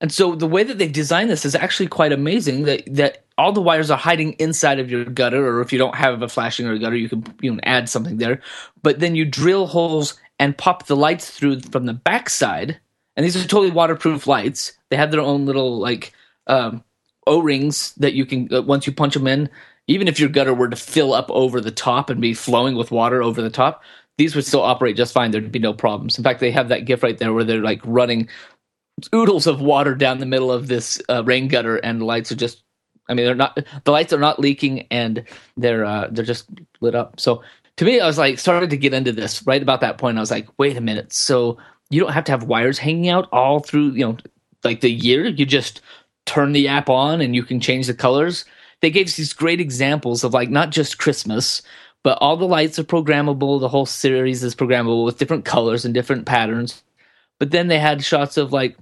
[0.00, 2.64] And so the way that they've designed this is actually quite amazing.
[2.64, 5.96] That that all the wires are hiding inside of your gutter, or if you don't
[5.96, 8.40] have a flashing or a gutter, you can you know add something there.
[8.82, 12.78] But then you drill holes and pop the lights through from the backside.
[13.16, 14.72] And these are totally waterproof lights.
[14.90, 16.12] They have their own little like
[16.46, 16.84] um,
[17.26, 19.50] O rings that you can uh, once you punch them in.
[19.88, 22.90] Even if your gutter were to fill up over the top and be flowing with
[22.90, 23.82] water over the top,
[24.18, 25.30] these would still operate just fine.
[25.30, 26.18] There'd be no problems.
[26.18, 28.28] In fact, they have that GIF right there where they're like running
[29.14, 32.62] oodles of water down the middle of this uh, rain gutter, and lights are just.
[33.10, 35.24] I mean, they're not the lights are not leaking, and
[35.56, 36.48] they're uh, they're just
[36.80, 37.18] lit up.
[37.18, 37.42] So
[37.76, 40.18] to me, I was like started to get into this right about that point.
[40.18, 41.12] I was like, wait a minute.
[41.12, 41.58] So
[41.90, 44.16] you don't have to have wires hanging out all through you know
[44.64, 45.26] like the year.
[45.26, 45.80] You just
[46.26, 48.44] turn the app on and you can change the colors.
[48.80, 51.62] They gave us these great examples of like not just Christmas,
[52.04, 53.60] but all the lights are programmable.
[53.60, 56.82] The whole series is programmable with different colors and different patterns.
[57.38, 58.76] But then they had shots of like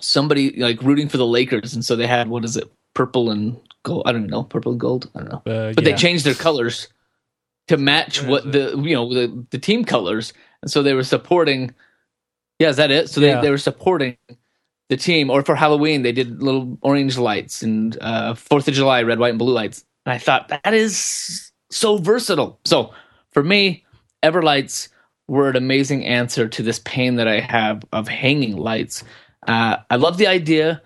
[0.00, 3.58] somebody like rooting for the Lakers, and so they had what is it, purple and
[3.82, 4.02] gold?
[4.06, 5.10] I don't know, purple and gold.
[5.14, 5.52] I don't know.
[5.52, 5.90] Uh, but yeah.
[5.90, 6.88] they changed their colors
[7.68, 10.32] to match what, what the you know the the team colors,
[10.62, 11.74] and so they were supporting.
[12.58, 13.08] Yeah, is that it?
[13.08, 13.40] So they yeah.
[13.40, 14.16] they were supporting
[14.88, 19.02] the team, or for Halloween they did little orange lights and uh, Fourth of July
[19.02, 19.84] red, white, and blue lights.
[20.06, 22.58] And I thought that is so versatile.
[22.64, 22.92] So
[23.32, 23.84] for me,
[24.22, 24.88] Everlights
[25.28, 29.04] were an amazing answer to this pain that I have of hanging lights.
[29.48, 30.82] Uh, I love the idea.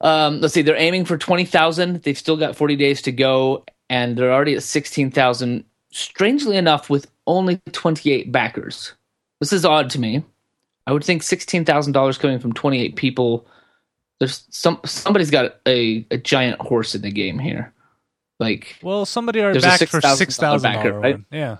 [0.00, 2.02] Um, let's see, they're aiming for 20,000.
[2.02, 5.64] They've still got 40 days to go, and they're already at 16,000.
[5.92, 8.94] Strangely enough, with only 28 backers.
[9.40, 10.24] This is odd to me.
[10.86, 13.46] I would think $16,000 coming from 28 people.
[14.18, 17.74] There's some somebody's got a, a giant horse in the game here.
[18.40, 21.18] Like, well, somebody already backed 6, for six thousand backer, right?
[21.30, 21.58] Yeah.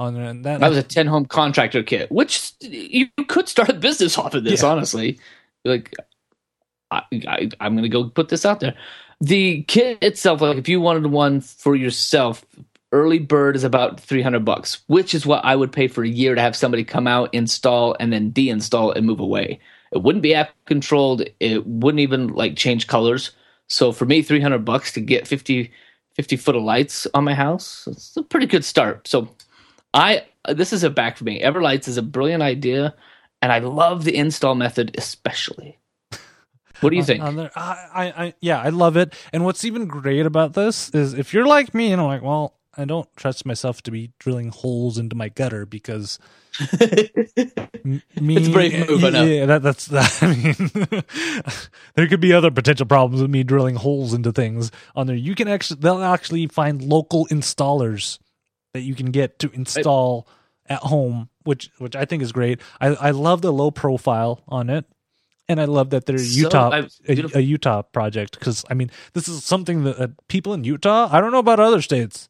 [0.00, 4.18] On that, that was a ten home contractor kit, which you could start a business
[4.18, 4.62] off of this.
[4.62, 4.68] Yeah.
[4.68, 5.20] Honestly,
[5.64, 5.94] like,
[6.90, 8.74] I, I, I'm going to go put this out there.
[9.20, 12.44] The kit itself, like, if you wanted one for yourself,
[12.90, 16.34] early bird is about 300 bucks, which is what I would pay for a year
[16.34, 19.60] to have somebody come out, install, and then deinstall and move away.
[19.92, 21.22] It wouldn't be app controlled.
[21.38, 23.30] It wouldn't even like change colors.
[23.68, 25.70] So for me, 300 bucks to get 50
[26.14, 27.88] 50 foot of lights on my house.
[27.90, 29.08] It's a pretty good start.
[29.08, 29.28] So
[29.94, 31.40] I this is a back for me.
[31.40, 32.94] Everlights is a brilliant idea,
[33.40, 35.78] and I love the install method especially.
[36.80, 37.22] What do you uh, think?
[37.56, 39.14] I, I, yeah, I love it.
[39.32, 42.58] And what's even great about this is if you're like me and I'm like, well,
[42.76, 46.18] I don't trust myself to be drilling holes into my gutter because
[46.70, 49.24] m- me It's a brave move, know.
[49.24, 51.02] yeah that, that's that I mean
[51.94, 55.34] there could be other potential problems with me drilling holes into things on there you
[55.34, 58.18] can actually they'll actually find local installers
[58.74, 60.28] that you can get to install
[60.66, 64.68] at home which which I think is great I I love the low profile on
[64.68, 64.84] it
[65.48, 68.90] and I love that they're So, Utah I- a, a Utah project because I mean
[69.14, 72.28] this is something that uh, people in Utah I don't know about other states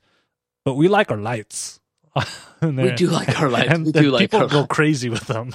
[0.65, 1.81] but we like our lights
[2.63, 3.79] We do like our lights.
[3.79, 4.75] We do like people our go lights.
[4.75, 5.55] crazy with them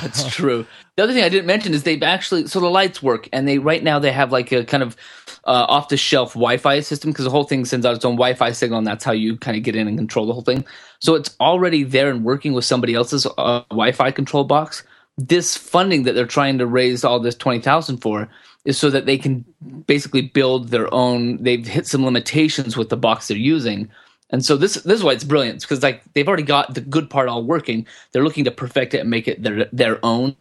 [0.00, 0.66] That's true.
[0.96, 3.58] The other thing I didn't mention is they've actually so the lights work, and they
[3.58, 4.96] right now they have like a kind of
[5.44, 8.52] uh, off the shelf Wi-Fi system because the whole thing sends out its own Wi-Fi
[8.52, 10.64] signal, and that's how you kind of get in and control the whole thing.
[10.98, 14.82] So it's already there and working with somebody else's uh, Wi-Fi control box.
[15.18, 18.28] This funding that they're trying to raise all this twenty thousand for
[18.64, 19.44] is so that they can
[19.86, 21.42] basically build their own.
[21.42, 23.90] They've hit some limitations with the box they're using.
[24.30, 27.08] And so this this is why it's brilliant because like they've already got the good
[27.08, 27.86] part all working.
[28.12, 30.36] They're looking to perfect it and make it their their own.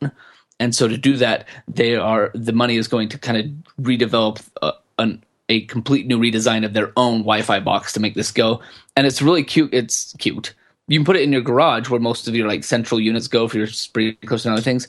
[0.59, 4.41] And so to do that, they are the money is going to kind of redevelop
[4.61, 8.61] a, an, a complete new redesign of their own Wi-Fi box to make this go.
[8.95, 9.73] And it's really cute.
[9.73, 10.53] It's cute.
[10.87, 13.47] You can put it in your garage where most of your like central units go
[13.47, 14.87] for your sprinklers and other things.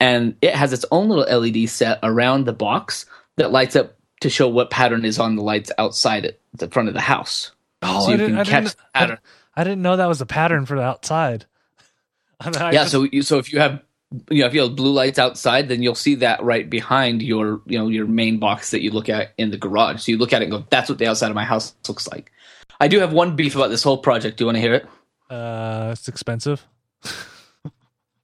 [0.00, 4.30] And it has its own little LED set around the box that lights up to
[4.30, 7.52] show what pattern is on the lights outside it, the front of the house.
[7.86, 9.18] Oh so you I didn't, can I, catch didn't, the pattern.
[9.56, 11.46] I, I didn't know that was a pattern for the outside.
[12.40, 13.82] I mean, I yeah just- so you, so if you have
[14.30, 17.60] you know if you have blue lights outside then you'll see that right behind your
[17.66, 20.02] you know your main box that you look at in the garage.
[20.02, 22.06] So you look at it and go that's what the outside of my house looks
[22.08, 22.30] like.
[22.78, 24.36] I do have one beef about this whole project.
[24.36, 24.86] Do you want to hear it?
[25.30, 26.66] Uh it's expensive.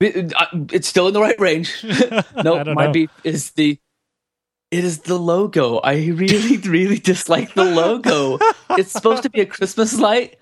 [0.00, 1.72] It- uh, it's still in the right range.
[1.84, 2.92] I no don't my know.
[2.92, 3.78] beef is the
[4.72, 5.78] it is the logo.
[5.78, 8.38] I really really dislike the logo.
[8.70, 10.38] It's supposed to be a christmas light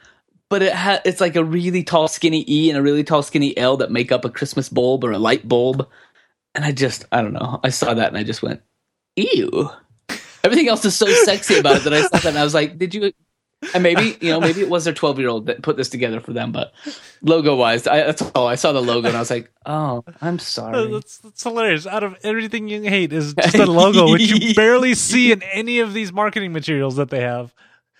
[0.50, 3.56] but it ha- it's like a really tall skinny e and a really tall skinny
[3.56, 5.88] l that make up a christmas bulb or a light bulb.
[6.54, 7.60] And i just i don't know.
[7.64, 8.60] I saw that and i just went
[9.16, 9.70] ew.
[10.42, 12.76] Everything else is so sexy about it that i saw that and i was like
[12.76, 13.12] did you
[13.74, 16.20] and maybe you know maybe it was their 12 year old that put this together
[16.20, 16.72] for them but
[17.22, 20.38] logo wise I, that's all i saw the logo and i was like oh i'm
[20.38, 24.54] sorry that's, that's hilarious out of everything you hate is just a logo which you
[24.54, 27.52] barely see in any of these marketing materials that they have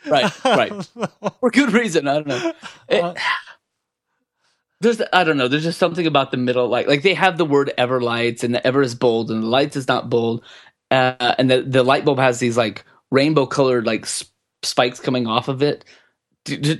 [0.07, 0.73] right right
[1.41, 2.09] for good reason.
[2.09, 2.53] I don't know.
[2.89, 3.15] It- Uh,
[4.81, 5.47] there's I don't know.
[5.47, 8.55] There's just something about the middle, like like they have the word ever lights, and
[8.55, 10.43] the ever is bold, and the lights is not bold,
[10.91, 14.07] uh, and the the light bulb has these like rainbow colored like
[14.63, 15.85] spikes coming off of it,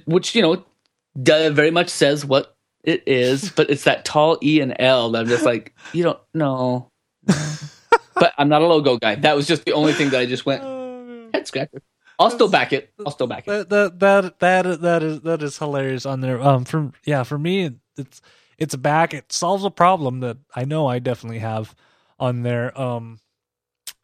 [0.07, 0.65] which you know
[1.17, 5.29] very much says what it is, but it's that tall E and L that I'm
[5.29, 6.91] just like you don't know.
[7.27, 9.15] but I'm not a logo guy.
[9.17, 10.63] That was just the only thing that I just went
[11.35, 11.83] head scratcher.
[12.19, 12.93] I'll still back it.
[13.05, 13.69] I'll still back it.
[13.71, 16.41] that that that that is that is hilarious on there.
[16.41, 18.21] Um, for yeah, for me, it's
[18.59, 19.15] it's back.
[19.15, 21.75] It solves a problem that I know I definitely have
[22.19, 22.79] on there.
[22.79, 23.21] Um,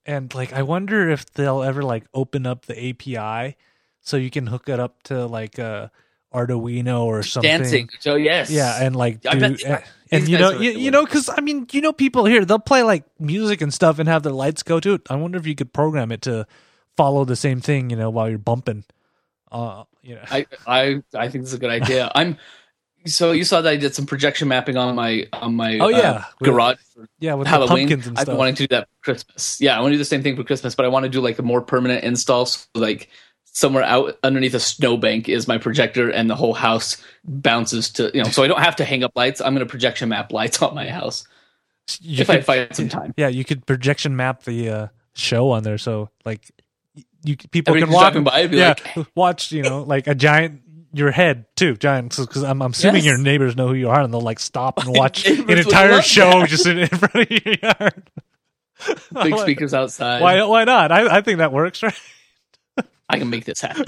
[0.07, 3.57] and like I wonder if they'll ever like open up the API
[4.01, 5.89] so you can hook it up to like uh
[6.35, 7.51] Arduino or something.
[7.51, 7.89] Dancing.
[8.01, 8.51] So yes.
[8.51, 11.67] Yeah, and like do, bet and, and you know you, you know because I mean
[11.73, 14.79] you know people here they'll play like music and stuff and have their lights go
[14.81, 15.03] to it.
[15.09, 16.47] I wonder if you could program it to
[16.97, 18.85] follow the same thing you know while you're bumping.
[19.51, 20.23] Uh, you know.
[20.31, 22.11] I I I think this is a good idea.
[22.15, 22.37] I'm
[23.07, 25.89] so you saw that I did some projection mapping on my on my Oh, uh,
[25.89, 26.25] yeah.
[26.43, 27.87] garage for Yeah, with Halloween.
[27.89, 29.61] the pumpkins and I've been wanting to do that for Christmas.
[29.61, 31.21] Yeah, I want to do the same thing for Christmas, but I want to do
[31.21, 32.47] like a more permanent install.
[32.47, 33.09] So like
[33.45, 38.23] somewhere out underneath a snowbank is my projector, and the whole house bounces to you
[38.23, 38.29] know.
[38.31, 39.41] So I don't have to hang up lights.
[39.41, 41.27] I'm going to projection map lights on my house
[42.01, 43.15] You if I find some time.
[43.17, 46.51] yeah, you could projection map the uh, show on there, so like
[47.25, 50.15] you people Everybody's can walk by, I'd be yeah, like- watch you know like a
[50.15, 50.61] giant
[50.93, 53.05] your head too giant because I'm, I'm assuming Yes.
[53.07, 56.41] your neighbors know who you are and they'll like stop and watch an entire show
[56.41, 56.49] that.
[56.49, 58.11] just in, in front of your yard.
[59.23, 60.21] Big speakers outside.
[60.23, 60.93] Why why not?
[60.93, 61.95] I I think that works, right?
[63.09, 63.85] I can make this happen.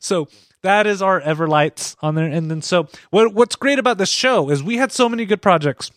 [0.00, 0.28] So
[0.62, 3.32] that is our Everlights on there, and then so what?
[3.32, 5.90] What's great about this show is we had so many good projects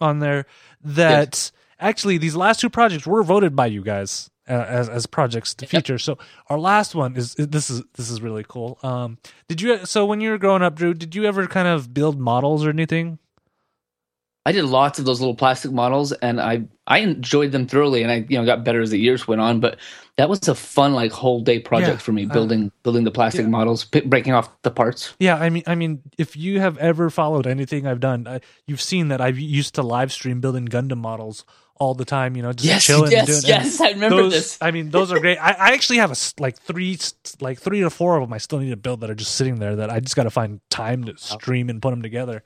[0.00, 0.46] on there
[0.84, 5.66] that actually these last two projects were voted by you guys as as projects to
[5.66, 5.98] feature.
[5.98, 8.78] So our last one is this is this is really cool.
[8.82, 10.94] Um, did you so when you were growing up, Drew?
[10.94, 13.18] Did you ever kind of build models or anything?
[14.46, 18.10] I did lots of those little plastic models, and I I enjoyed them thoroughly, and
[18.10, 19.60] I you know got better as the years went on.
[19.60, 19.78] But
[20.16, 23.10] that was a fun like whole day project Yeah, for me uh, building building the
[23.10, 23.50] plastic yeah.
[23.50, 25.14] models, p- breaking off the parts.
[25.20, 28.80] Yeah, I mean, I mean, if you have ever followed anything I've done, I, you've
[28.80, 31.44] seen that I've used to live stream building Gundam models
[31.80, 32.36] all the time.
[32.36, 33.04] You know, just Yes, chilling.
[33.06, 34.58] and yes, doing, and yes, I remember those, this.
[34.60, 35.38] I mean, those are great.
[35.38, 36.96] I, I actually have a, like three,
[37.40, 38.32] like three to four of them.
[38.32, 39.74] I still need to build that are just sitting there.
[39.74, 42.44] That I just got to find time to stream and put them together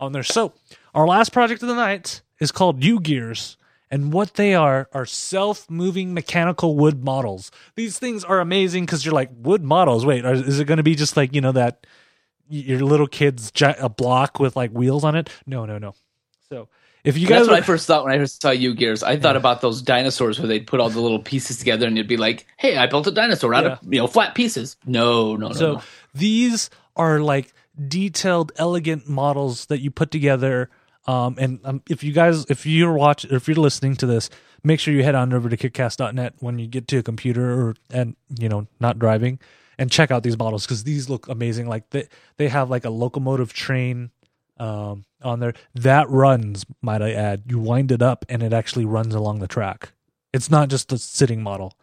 [0.00, 0.22] on there.
[0.22, 0.54] So
[0.94, 3.58] our last project of the night is called U Gears.
[3.88, 7.52] And what they are are self-moving mechanical wood models.
[7.76, 10.04] These things are amazing because you're like wood models.
[10.04, 11.86] Wait, are, is it going to be just like you know that
[12.48, 15.30] your little kid's gi- a block with like wheels on it?
[15.46, 15.94] No, no, no.
[16.48, 16.68] So
[17.06, 19.04] if you guys, That's what I first thought when I first saw U Gears.
[19.04, 22.08] I thought about those dinosaurs where they'd put all the little pieces together, and it'd
[22.08, 25.48] be like, "Hey, I built a dinosaur out of you know flat pieces." No, no,
[25.48, 25.54] no.
[25.54, 25.82] So no.
[26.14, 27.54] these are like
[27.86, 30.68] detailed, elegant models that you put together.
[31.06, 34.28] Um, and um, if you guys, if you're watching, if you're listening to this,
[34.64, 37.76] make sure you head on over to kickcast.net when you get to a computer or
[37.92, 39.38] and you know not driving,
[39.78, 41.68] and check out these models because these look amazing.
[41.68, 44.10] Like they they have like a locomotive train
[44.58, 46.64] um, on there that runs.
[46.82, 47.44] Might I add?
[47.46, 49.92] You wind it up and it actually runs along the track.
[50.32, 51.74] It's not just a sitting model.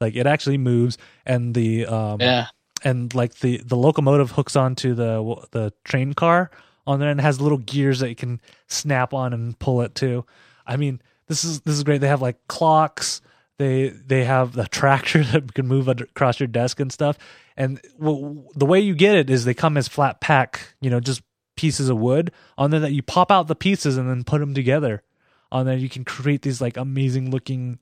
[0.00, 2.46] Like it actually moves, and the um, yeah,
[2.84, 6.50] and like the the locomotive hooks onto the the train car
[6.86, 10.24] on there and has little gears that you can snap on and pull it too.
[10.66, 12.00] I mean, this is this is great.
[12.00, 13.20] They have like clocks.
[13.58, 17.18] They they have the tractor that can move under, across your desk and stuff.
[17.56, 21.00] And w- the way you get it is they come as flat pack, you know,
[21.00, 21.22] just
[21.58, 24.54] pieces of wood on there that you pop out the pieces and then put them
[24.54, 25.02] together.
[25.50, 27.78] On there, you can create these like amazing looking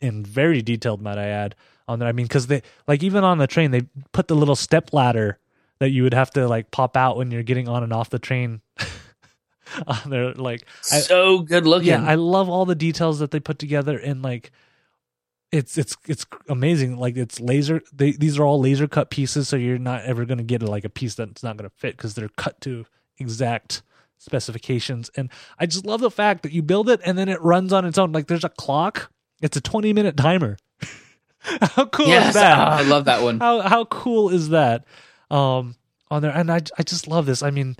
[0.00, 1.54] and very detailed, might I add,
[1.88, 2.08] on there.
[2.08, 5.38] I mean, because they like even on the train, they put the little step ladder
[5.80, 8.18] that you would have to like pop out when you're getting on and off the
[8.18, 8.60] train.
[9.86, 11.88] on there, like I- so good looking.
[11.88, 14.50] yeah, I love all the details that they put together and like
[15.52, 16.96] it's it's it's amazing.
[16.96, 17.80] Like it's laser.
[17.92, 20.84] They these are all laser cut pieces, so you're not ever going to get like
[20.84, 22.84] a piece that's not going to fit because they're cut to
[23.20, 23.82] exact
[24.18, 25.10] specifications.
[25.16, 27.84] And I just love the fact that you build it and then it runs on
[27.84, 28.12] its own.
[28.12, 29.10] Like there's a clock.
[29.42, 30.56] It's a 20 minute timer.
[31.40, 32.58] How cool yes, is that?
[32.58, 33.40] ah, I love that one.
[33.40, 34.84] how how cool is that
[35.30, 35.74] um
[36.10, 37.76] on there and i i just love this i mean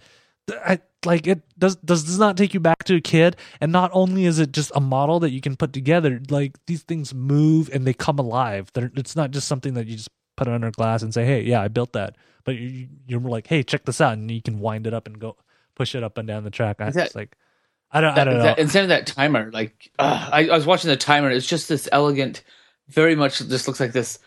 [0.64, 3.90] i like it does does does not take you back to a kid and not
[3.92, 7.68] only is it just a model that you can put together like these things move
[7.70, 11.02] and they come alive They're, it's not just something that you just put under glass
[11.02, 12.16] and say hey yeah i built that
[12.50, 15.18] but you, you're like hey check this out and you can wind it up and
[15.18, 15.36] go
[15.74, 17.36] push it up and down the track I, That- like
[17.92, 20.66] i don't i don't know that- instead of that timer, like uh, I, I was
[20.66, 22.42] watching the timer, it's just this elegant,
[22.88, 24.18] very much just looks like this.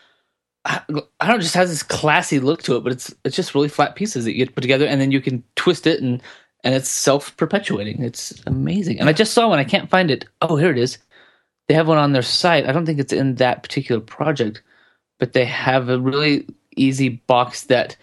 [0.66, 0.80] I,
[1.20, 3.68] I don't know, just has this classy look to it, but it's it's just really
[3.68, 6.22] flat pieces that you get put together, and then you can twist it, and
[6.62, 8.02] and it's self perpetuating.
[8.02, 8.98] It's amazing.
[9.00, 9.58] And I just saw one.
[9.58, 10.24] I can't find it.
[10.40, 10.96] Oh, here it is.
[11.68, 12.66] They have one on their site.
[12.66, 14.62] I don't think it's in that particular project,
[15.18, 17.96] but they have a really easy box that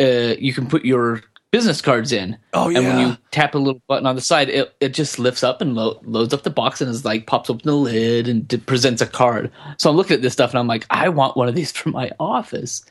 [0.00, 2.36] uh, you can put your business cards in.
[2.52, 5.42] oh And when you tap a little button on the side, it, it just lifts
[5.44, 8.46] up and lo- loads up the box and is like pops open the lid and
[8.46, 9.50] d- presents a card.
[9.78, 11.90] So I'm looking at this stuff and I'm like, I want one of these for
[11.90, 12.84] my office.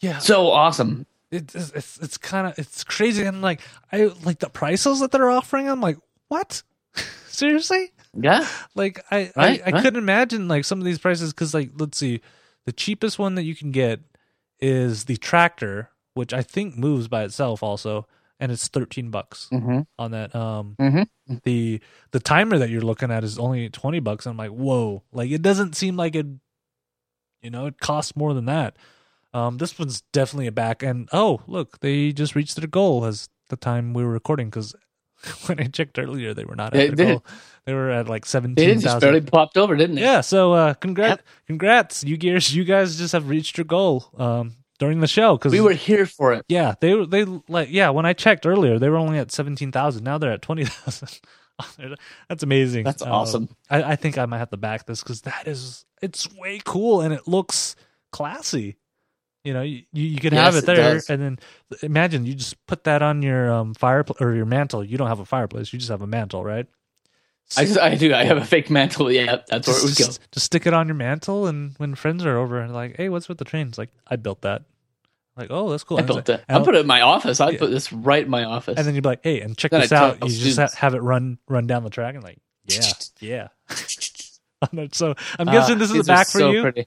[0.00, 1.06] yeah So awesome.
[1.30, 3.62] it's it's it's, it's kind of it's crazy and like
[3.92, 5.96] i like the prices that they're offering i'm like
[6.28, 6.62] what
[7.28, 8.46] seriously Yeah.
[8.74, 9.82] like i Right, I, I right.
[9.82, 12.20] couldn't imagine like some of these prices because like let's see
[12.66, 14.00] the cheapest one that you can get
[14.60, 18.06] is the tractor which i think moves by itself also
[18.40, 19.80] and it's 13 bucks Mm-hmm.
[19.98, 21.06] on that um Mhm.
[21.44, 25.30] the the timer that you're looking at is only 20 bucks i'm like whoa like
[25.30, 26.26] it doesn't seem like it
[27.42, 28.76] you know it costs more than that
[29.34, 33.28] um this one's definitely a back and oh look they just reached their goal as
[33.48, 34.74] the time we were recording because
[35.46, 37.24] when i checked earlier they were not They at goal
[37.64, 40.02] they were at like They did just 17000 barely popped over, didn't they?
[40.02, 41.26] yeah so uh congrats Yep.
[41.46, 45.60] congrats UGears you guys just have reached your goal um during the show because We
[45.60, 46.44] were here for it.
[46.48, 47.90] yeah, they were they like yeah.
[47.90, 50.02] When I checked earlier, they were only at seventeen thousand.
[50.04, 51.20] Now they're at twenty thousand.
[52.28, 52.84] That's amazing.
[52.84, 53.48] That's Uh, awesome.
[53.70, 57.00] I, I think I might have to back this because that is it's way cool
[57.02, 57.76] and it looks
[58.10, 58.76] classy.
[59.44, 61.10] You know, you, you could have Yes, it it there, does.
[61.10, 61.38] and then
[61.82, 64.82] imagine you just put that on your um fireplace or your mantle.
[64.84, 66.66] You don't have a fireplace; you just have a mantle, right?
[67.56, 68.14] I, I do.
[68.14, 69.10] I have a fake mantle.
[69.12, 70.06] Yeah, that's where it would just, go.
[70.06, 73.08] just, just stick it on your mantle, and when friends are over and like, "Hey,
[73.10, 74.62] what's with the train?" It's like, "I built that."
[75.36, 75.98] Like, oh, that's cool.
[75.98, 77.40] I built like- I'll put it in my office.
[77.40, 77.58] I'd Yeah.
[77.60, 78.76] put this right in my office.
[78.76, 80.74] and then you'd be like, "Hey, and check Then this I out." You just students.
[80.74, 83.48] ha- have it run run down the track and like, yeah, yeah.
[84.92, 86.62] so I'm guessing this is back for so you.
[86.62, 86.86] pretty.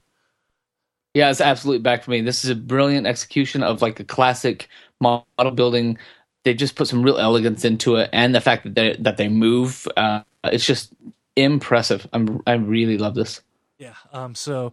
[1.14, 2.20] Yeah, it's absolutely back for me.
[2.20, 4.68] This is a brilliant execution of like a classic
[5.00, 5.98] model building
[6.44, 9.28] they just put some real elegance into it, and the fact that they that they
[9.28, 10.92] move, uh, it's just
[11.34, 12.06] impressive.
[12.12, 13.42] I'm I really love this.
[13.78, 13.94] Yeah.
[14.12, 14.34] Um.
[14.36, 14.72] So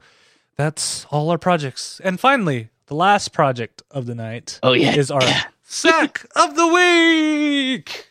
[0.56, 4.60] that's all our projects, and finally, the last project of the night.
[4.64, 5.22] Oh yeah, is our
[5.64, 8.08] sack of the week.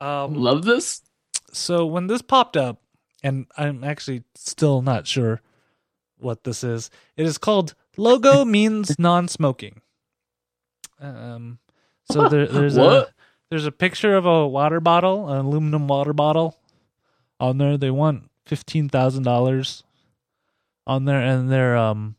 [0.00, 0.34] Um.
[0.34, 1.02] Love this.
[1.52, 2.80] So when this popped up,
[3.22, 5.40] and I'm actually still not sure
[6.18, 6.90] what this is.
[7.16, 9.80] It is called logo means non-smoking.
[11.00, 11.58] Um,
[12.10, 12.92] so there, there's What?
[13.08, 13.12] a
[13.50, 16.58] there's a picture of a water bottle, an aluminum water bottle,
[17.38, 17.76] on there.
[17.76, 19.82] They want fifteen thousand dollars
[20.86, 22.16] on there, and their um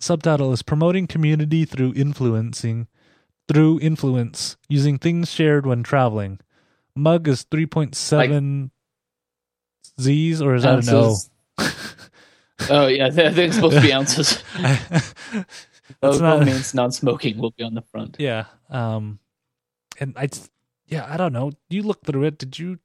[0.00, 2.88] subtitle is promoting community through influencing
[3.48, 6.38] through influence using things shared when traveling.
[6.94, 8.70] Mug is three point seven
[10.00, 11.16] Z's or is that an O?
[12.68, 14.42] Oh yeah, I think it's supposed to be ounces.
[16.02, 18.16] Logo not- means non-smoking will be on the front.
[18.18, 18.44] Yeah.
[18.68, 19.18] Um,
[19.98, 20.28] and I,
[20.86, 21.52] yeah, I don't know.
[21.70, 22.38] You looked through it.
[22.38, 22.78] Did you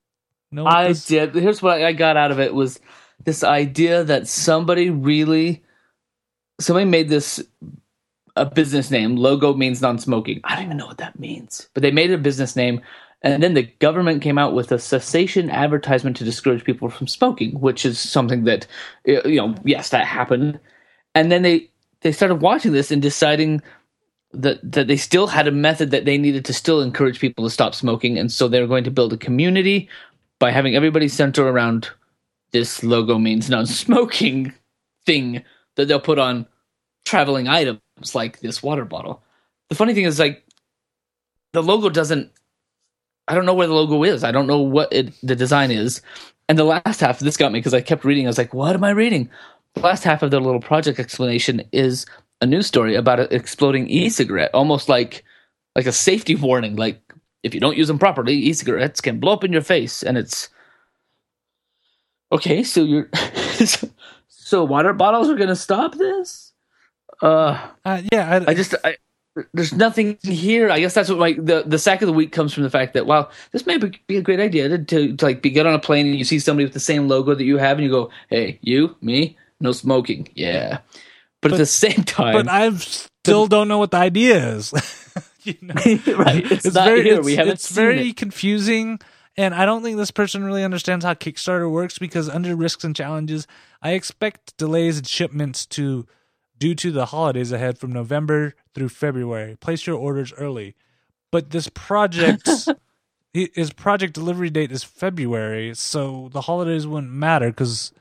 [0.50, 0.66] know?
[0.66, 1.36] I this- did.
[1.36, 2.80] Here's what I got out of it was
[3.24, 5.62] this idea that somebody really
[6.60, 7.44] somebody made this
[8.36, 9.16] a business name.
[9.16, 10.42] Logo means non-smoking.
[10.44, 12.82] I don't even know what that means, but they made it a business name,
[13.22, 17.60] and then the government came out with a cessation advertisement to discourage people from smoking,
[17.60, 18.68] which is something that
[19.06, 20.60] you know, yes, that happened,
[21.14, 21.70] and then they
[22.02, 23.62] they started watching this and deciding
[24.32, 27.50] that that they still had a method that they needed to still encourage people to
[27.50, 29.90] stop smoking, and so they were going to build a community
[30.40, 31.90] by having everybody center around
[32.52, 34.54] this logo means non-smoking
[35.06, 35.44] thing
[35.76, 36.48] that they'll put on
[37.06, 37.80] traveling items
[38.14, 39.24] like this water bottle.
[39.70, 40.44] The funny thing is like
[41.54, 42.32] the logo doesn't
[43.28, 44.24] I don't know where the logo is.
[44.24, 46.02] I don't know what it, the design is.
[46.48, 48.26] And the last half this got me because I kept reading.
[48.26, 49.30] I was like, "What am I reading?"
[49.74, 52.06] The last half of their little project explanation is
[52.40, 55.24] a news story about an exploding e-cigarette, almost like
[55.76, 56.76] like a safety warning.
[56.76, 57.02] Like
[57.42, 60.50] if you don't use them properly, e-cigarettes can blow up in your face, and it's
[62.32, 62.64] okay.
[62.64, 63.10] So you're
[64.64, 66.54] water bottles are gonna stop this?
[67.22, 68.98] Uh, Uh, yeah, I, I just I,
[69.54, 70.70] there's nothing here.
[70.70, 72.94] I guess that's what my the the sack of the week comes from the fact
[72.94, 75.74] that wow, this may be a great idea to, to, to like be get on
[75.74, 77.92] a plane and you see somebody with the same logo that you have and you
[77.92, 80.80] go, hey, you, me, no smoking, yeah.
[81.42, 84.74] But, at the same time, but I still don't know what the idea is.
[85.44, 85.74] you know?
[86.18, 87.18] right, it's, not very, here.
[87.18, 88.18] It's, we haven't it's very it.
[88.18, 89.00] confusing,
[89.38, 92.96] and I don't think this person really understands how Kickstarter works because under risks and
[92.96, 93.48] challenges,
[93.82, 96.06] I expect delays in shipments to
[96.58, 99.56] due to the holidays ahead from November through February.
[99.58, 100.76] Place your orders early,
[101.32, 102.48] but this project.
[103.36, 107.92] hi- His project delivery date is February, so the holidays wouldn't matter because,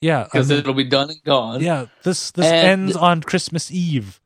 [0.00, 1.60] yeah, I because mean, it'll be done and gone.
[1.60, 4.20] yeah, this this And- ends on Christmas Eve.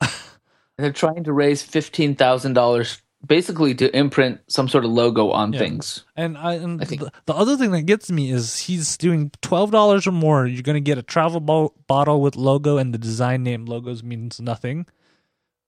[0.76, 5.52] They're trying to raise fifteen thousand dollars, basically to imprint some sort of logo on
[5.52, 5.58] Yeah.
[5.60, 6.04] things.
[6.16, 9.30] And I and I think- the, the other thing that gets me is he's doing
[9.42, 10.46] twelve dollars or more.
[10.46, 14.40] You're gonna get a travel bo- bottle with logo, and the design name logos means
[14.40, 14.86] nothing.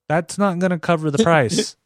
[0.08, 1.76] That's not gonna cover the price.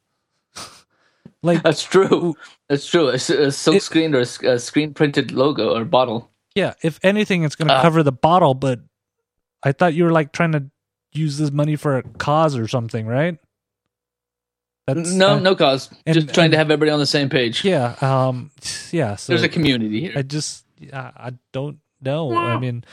[1.42, 2.34] like That's true.
[2.68, 3.08] That's true.
[3.08, 6.30] A silk screen or a screen printed logo or bottle.
[6.54, 8.54] yeah, if anything, it's gonna Uh, cover the bottle.
[8.54, 8.80] But
[9.62, 10.70] I thought you were like trying to
[11.12, 13.38] use this money for a cause or something, right?
[14.86, 15.90] That's no, uh, no cause.
[16.06, 17.64] and- Just trying and- to have everybody on the same page.
[17.64, 18.50] Yeah, um,
[18.92, 19.16] yeah.
[19.16, 20.12] So There's a community here.
[20.16, 22.36] I just I, I don't know.
[22.36, 22.84] I mean,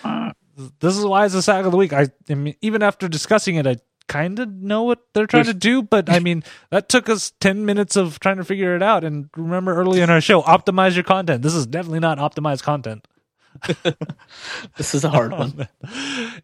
[0.80, 1.94] this is why it's a sack of the week.
[1.94, 3.78] I, I mean, even after discussing it, I
[4.08, 7.66] kind of know what they're trying to do, but I mean, that took us 10
[7.66, 9.04] minutes of trying to figure it out.
[9.04, 11.42] And remember early in our show, optimize your content.
[11.42, 13.08] This is definitely not optimized content.
[14.78, 15.68] this is a hard one.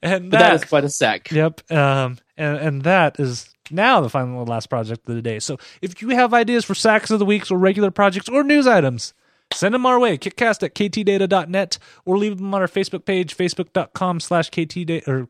[0.01, 1.31] and that, that is quite a sack.
[1.31, 1.71] Yep.
[1.71, 5.39] Um, and, and that is now the final and last project of the day.
[5.39, 8.67] So if you have ideas for sacks of the weeks or regular projects or news
[8.67, 9.13] items,
[9.53, 10.17] send them our way.
[10.17, 15.27] Kickcast at ktdata.net or leave them on our Facebook page, facebook.com slash ktdata or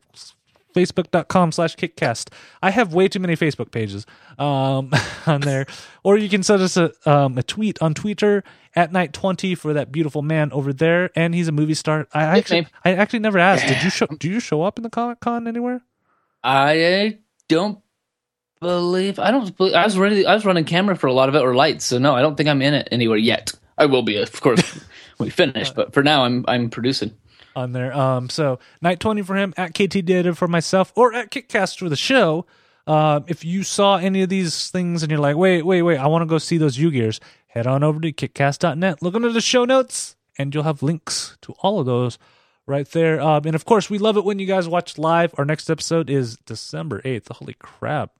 [0.74, 2.32] facebook.com slash kickcast.
[2.62, 4.06] I have way too many Facebook pages
[4.38, 4.90] um,
[5.26, 5.66] on there.
[6.04, 9.72] or you can send us a, um, a tweet on Twitter at night 20 for
[9.72, 11.10] that beautiful man over there.
[11.16, 12.06] And he's a movie star.
[12.12, 12.66] I actually.
[12.84, 13.66] I actually never asked.
[13.66, 15.82] Did you show, do you show up in the Comic Con anywhere?
[16.42, 17.18] I
[17.48, 17.80] don't
[18.60, 19.56] believe I don't.
[19.56, 20.26] Believe, I was ready.
[20.26, 21.84] I was running camera for a lot of it or lights.
[21.86, 23.52] So no, I don't think I'm in it anywhere yet.
[23.78, 24.60] I will be, of course,
[25.16, 25.70] when we finish.
[25.70, 27.12] But for now, I'm I'm producing.
[27.56, 27.92] on there.
[27.96, 31.88] Um, so night twenty for him at KT Data for myself, or at Kickcast for
[31.88, 32.46] the show.
[32.86, 36.08] Um, if you saw any of these things and you're like, wait, wait, wait, I
[36.08, 39.00] want to go see those UGears, head on over to kickcast.net.
[39.02, 42.18] Look under the show notes, and you'll have links to all of those
[42.66, 43.20] right there.
[43.20, 45.32] Um, and of course, we love it when you guys watch live.
[45.38, 47.28] Our next episode is December eighth.
[47.30, 48.12] Holy crap!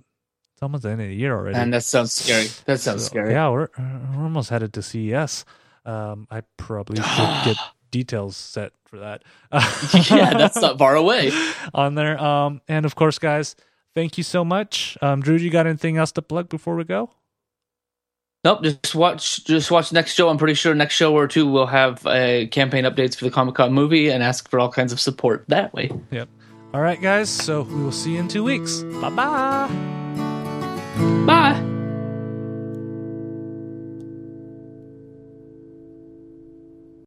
[0.61, 1.57] It's almost the end of the year already.
[1.57, 2.49] And that sounds scary.
[2.67, 3.33] That sounds So, scary.
[3.33, 5.47] Yeah, we're, we're almost headed to CES.
[5.87, 7.57] Um, I probably should get
[7.91, 9.23] details set for that.
[10.11, 11.33] yeah, that's not far away.
[11.75, 12.23] on there.
[12.23, 13.57] Um, and of course, guys,
[13.95, 14.99] thank you so much.
[15.01, 17.09] Um, Drew, you got anything else to plug before we go?
[18.45, 20.29] Nope, just watch just watch next show.
[20.29, 23.55] I'm pretty sure next show or two we'll have uh, campaign updates for the Comic
[23.55, 25.91] Con movie and ask for all kinds of support that way.
[26.11, 26.29] Yep.
[26.75, 27.31] All right, guys.
[27.31, 28.83] So we will see you in two weeks.
[29.01, 30.30] Bye bye.
[31.01, 31.70] Bye.